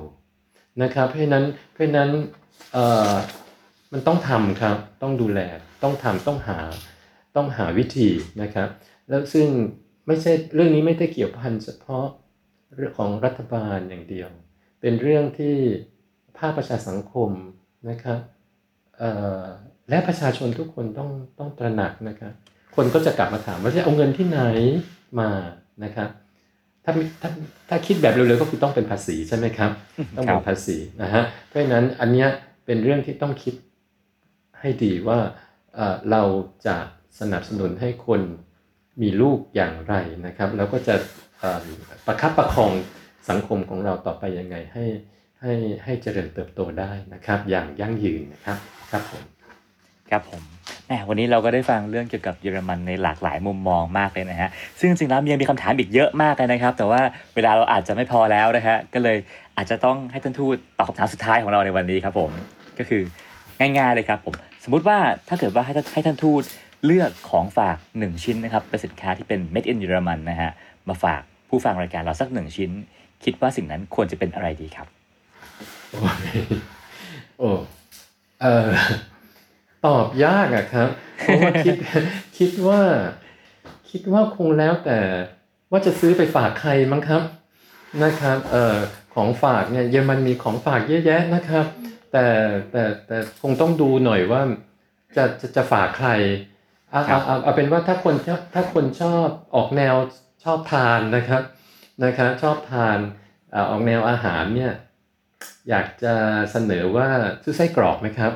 [0.81, 2.09] นะครับ เพราะนั้นเพราะนั้น
[3.91, 5.39] มันต้องทำครับต้องดูแล
[5.83, 6.59] ต้องทำต้องหา
[7.35, 8.09] ต้องหาวิธี
[8.41, 8.69] นะครับ
[9.09, 9.47] แล้วซึ่ง
[10.07, 12.05] ไม่ใช่เรื่องนี้ไม่ได้เกี่ยวพันเฉพาะ
[12.75, 14.29] เรื่องของรัฐบาลอย่างเดียว
[14.81, 15.55] เป็นเรื่องที่
[16.37, 17.29] ภาคประชาสังคม
[17.89, 18.19] นะครับ
[19.91, 22.33] และประชาชนทุกคนต้องต้องตระหนักนะครับ
[22.75, 24.41] คนก็จะกลับมาถามว่าจะเอาเงินที่ไหน
[25.19, 25.29] มา
[25.83, 26.09] นะครับ
[26.83, 27.29] ถ้าถ้า
[27.69, 29.71] ถ้าคิดแบบเร็วๆก็คือต้องเป็นภาษีใช่ไหมครับ
[30.17, 32.29] ต้องเป็นภาษีนะฮะเพราะฉะนั้นอันเนี้ย
[32.65, 33.55] เป็นเรื่องที่ต้องคิด
[34.59, 35.19] ให้ดีว่า
[35.75, 36.23] เอ่อเรา
[36.67, 36.77] จะ
[37.19, 38.21] สนับสนุนให้คน
[39.01, 40.95] มีลูกอย่างไรนะครับ แล้วก็จะ
[41.39, 41.59] เอ่อ
[42.05, 42.71] ประคับประคอง
[43.29, 44.85] สังคมของเราต่อไปยังไงให้
[45.41, 48.57] ให้ให้เจริญเติบโตได้นะครับ อย่างยั่งยืนนะครับ
[48.91, 49.23] ครับผม
[50.11, 50.41] ครับผม
[50.85, 54.49] แหมวันนี้เราก็ได้ฟังเรื่องเกี่ยวกับเยอรมันในหลากหลายมุมมองมากเลยนะฮะ
[54.79, 57.01] ซึ่งจริงๆแล้วยังมีคำถามอีกเยอะมากเลยนะครับ แต่ว่า
[57.35, 59.17] เวลาเราอาจจะไม่พอแล้วนะฮะ ก็เลย
[59.57, 62.31] อาจจะต้องให้ท่านทูตตอบคำถามสุดท้ายของเราในวันนี้ครับผม
[62.77, 63.01] ก็คือ
[63.59, 64.33] ง่ายๆเลยครับผม
[64.63, 64.97] สมมุติว่า
[65.27, 66.43] ถ้าเกิดว่าให้ท่านให้ท่านทูต
[66.85, 70.51] เลือกของฝากหนึ่งชิ้นนะครับเป็นสินค้าที่เป็น made in เยอรมันนะฮะ
[70.87, 72.71] มาฝากผู้ฟังรายการเราสักหนึ่งชิ้น
[73.23, 74.87] คิดว่าสิ่งนั้นควรจะเป็นอะไรดีครับ
[75.91, 75.99] โอ้
[77.39, 77.49] โอ้
[78.41, 78.69] เออ
[79.85, 81.75] ตอบยากอะครับเพราะว่าคิด
[82.37, 82.81] คิดว่า
[83.89, 84.99] คิดว่าคงแล้วแต่
[85.71, 87.23] ว่าจะซื้อไปฝากใครมั้งครับ
[88.03, 88.77] นะครับเอ่อ
[89.15, 91.65] ของฝากเนี่ยเยอรมันมีของฝากเยอะแยะนะครับ
[92.11, 92.25] แต่
[92.71, 94.41] แต่แต่คงต้องดูหน่อยว่า
[95.15, 96.09] จะจะจะฝากใคร
[96.91, 99.95] เอาเอาเอาเอาเป็นว่าถ้าคนถ้าถ้าคนชอบออกแนว
[100.43, 101.41] ชอบทานนะครับ
[102.03, 102.97] นะครับ ชอบทาน
[103.51, 104.73] เออออกแนวอาหารเนี่ย
[105.69, 106.13] อยากจะ
[106.51, 107.07] เสนอว่า
[107.43, 108.33] ซื้อไส้กรอกไหมครับ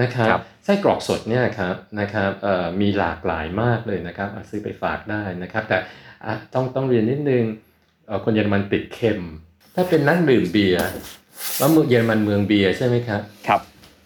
[0.00, 5.78] นะครับครับไส้กรอกสดเนี่ยครับนะครับเอ่อมีหลากหลายมากเลยนะครับอะซื้อไปฝากได้นะครับ แต่
[6.26, 7.44] อะต้องต้องเรียนนิดนึง
[8.06, 9.20] เอ่อคนเยอรมันติดเค็ม
[9.74, 10.86] ถ้าเป็นนักดื่มเบียร์
[11.60, 13.60] ว่าเมืองเยอรมันเมืองเบียร์ใช่ไหมครับครับ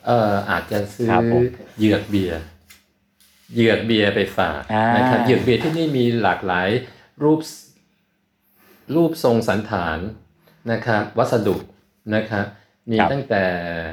[0.07, 1.43] เอ่ออาจจะซื้อครับผม
[1.79, 2.41] เหยือกเบียร์
[3.55, 6.69] เหยือกเบียร์ไปฝากอ่านนะครับเหยือกเบียร์ที่นี่มีหลากหลาย
[7.23, 7.41] รูป
[8.95, 9.99] รูปทรงสันฐาน
[10.73, 11.57] นะครับ วัสดุ
[12.15, 12.47] นะครับ
[12.91, 13.87] มีครับตั้งแต่เอ่อ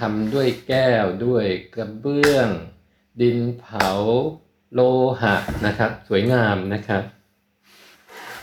[0.00, 2.48] ทำด้วยแก้วด้วยกระเบื้อง
[3.20, 3.88] ดินเผา
[4.74, 4.80] โล
[5.22, 5.34] หะ
[5.66, 7.02] นะครับ สวยงามนะครับ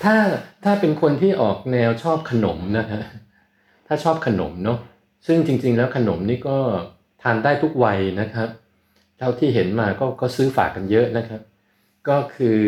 [0.03, 0.15] ถ้า
[0.63, 3.01] ถ้าเป็นคนที่ออกแนวชอบขนมนะฮะ
[3.87, 4.79] ถ้าชอบขนมเนาะ
[5.27, 6.57] ซึ่งจริง ๆ แล้วขนมนี่ก็
[7.21, 8.49] ทานได้ทุกวัยนะครับ
[9.17, 11.41] เท่าที่เห็นมาก็ก็ซื้อฝากกันเยอะนะครับ
[12.09, 12.61] ก็คือ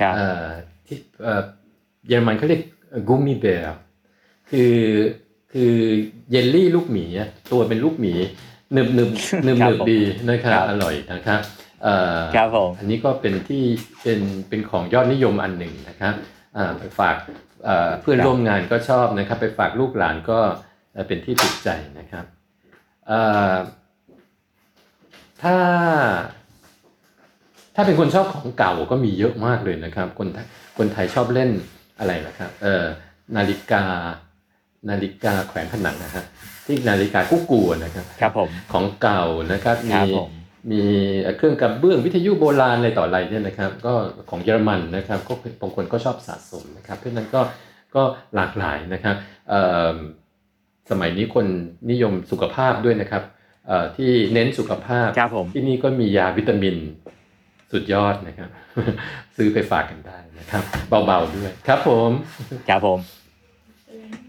[0.00, 0.46] ครับเอ่อ
[0.86, 1.42] ที่เอ่อ
[2.08, 2.62] เยอรมันเขาเรียก
[3.08, 3.68] กูมิเบล
[4.50, 4.74] คือ
[5.52, 5.74] คือ
[6.30, 8.12] เยลลี่ลูกหมีอะตัวเป็นลูกหมี
[8.72, 9.10] หนึบหนึบ
[9.44, 11.40] หนึบครัหบนึบผมดีนะครับครับอร่อยนะครับ
[11.82, 13.62] เอ่อครับผมอันนี้ก็เป็นที่
[14.02, 16.14] เป็นเป็นของยอดนิยมอันหนึ่งนะครับ
[16.56, 17.16] อ่าไปฝาก
[17.64, 20.38] เอ่อเพื่อนครับร่วมงานก็ชอบนะครับ ไปฝากลูกหลานก็
[20.92, 21.68] เอ่อเป็นที่ติดใจ
[21.98, 22.24] นะครับ
[23.06, 23.20] เอ่
[23.52, 23.54] อ
[25.42, 25.56] ถ้า
[27.74, 30.46] ถ้าเป็นคนชอบของเก่าก็มีเยอะมากเลยนะครับ คนไทย
[30.78, 31.50] คนไทยชอบเล่น
[31.98, 32.84] อะไรนะครับ เอ่อ
[33.36, 33.84] นาฬิกา
[34.90, 36.24] นาฬิกาแขวนผนังนะฮะ
[36.66, 39.22] ที่นาฬิกากุ๊กกูนะครับครับผมของเก่า
[39.52, 40.30] นะครับครัมีบผม
[40.72, 40.82] มี
[41.36, 43.94] เครื่องกระเบื้องวิทยุโบราณอะไรต่ออะไรเนี่ยนะครับ ก็
[44.30, 47.40] ของเยอรมันนะครับก็บางคนก็ชอบสะสมนะครับเพราะฉะนั้นก็
[47.94, 48.02] ก็
[48.34, 49.16] หลากหลายนะครับ
[49.48, 49.60] เอ่
[49.94, 49.96] อ
[50.90, 51.46] สมัยนี้คน
[51.90, 53.22] นิยมสุขภาพด้วยนะครับ
[53.66, 56.76] เอ่อที่เน้นสุขภาพครับผมที่นี่ก็มียาวิตามิน
[57.72, 58.50] สุดยอดนะครับ
[59.36, 60.62] ซื้อไปฝากกันได้นะครับ
[61.06, 62.10] เบาๆด้วยครับผม
[62.68, 62.98] ครับผม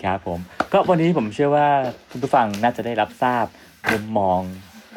[0.03, 0.39] ครับผม
[0.73, 1.67] ก็วันนี้ผมเชื่อว่า
[2.11, 3.45] คุณผู้ฟังน่าจะได้รับทราบ
[3.91, 4.41] มุมมอง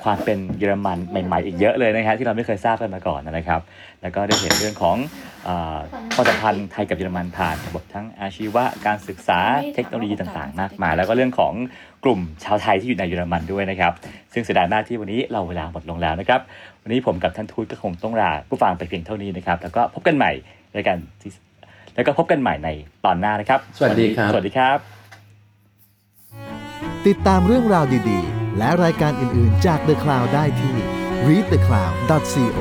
[0.03, 3.61] ความเป็นเยอรมันใหม่ ๆ อีกเยอะเลยนะครับที่เราไม่เคยทราบกันมาก่อนนะครับ
[4.03, 4.97] แล้วก็ได้เห็นเรื่องของ
[5.45, 5.79] เอ่อ
[6.15, 9.41] ความสัมพันธ์ไทยกับเยอรมันผ่านบททั้งอาชีวะการศึกษา
[9.75, 11.53] เทคโนโลยีต่างๆ มากมาย แล้วก็เรื่องของ
[12.05, 13.93] กลุ่มชาวไทยที่อยู่ในเยอรมันด้วยนะครับ
[14.33, 16.41] ซึ่งเสียดายมากที่วันนี้เราเวลาหมดลงแล้วนะครับ
[16.83, 20.33] วันนี้ผมกับท่านทูตก็คงต้องลาผู้ฟังไปเพียงเท่านี้นะครับ แล้วก็พบกันใหม่
[20.75, 20.99] ในการ
[21.95, 22.69] แล้วก็พบกันใหม่ใน
[23.05, 24.79] ตอนหน้านะครับ สวัสดีครับ สวัสดีครับ
[27.07, 30.77] ติดตามเรื่องราวดีๆ และรายการอื่นๆจาก The Cloud ได้ที่
[31.29, 32.59] readthecloud.co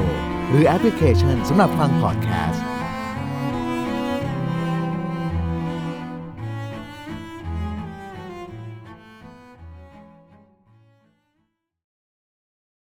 [0.49, 2.70] หรือแอปพลิเคชันสำหรับฟังพอดแคสต์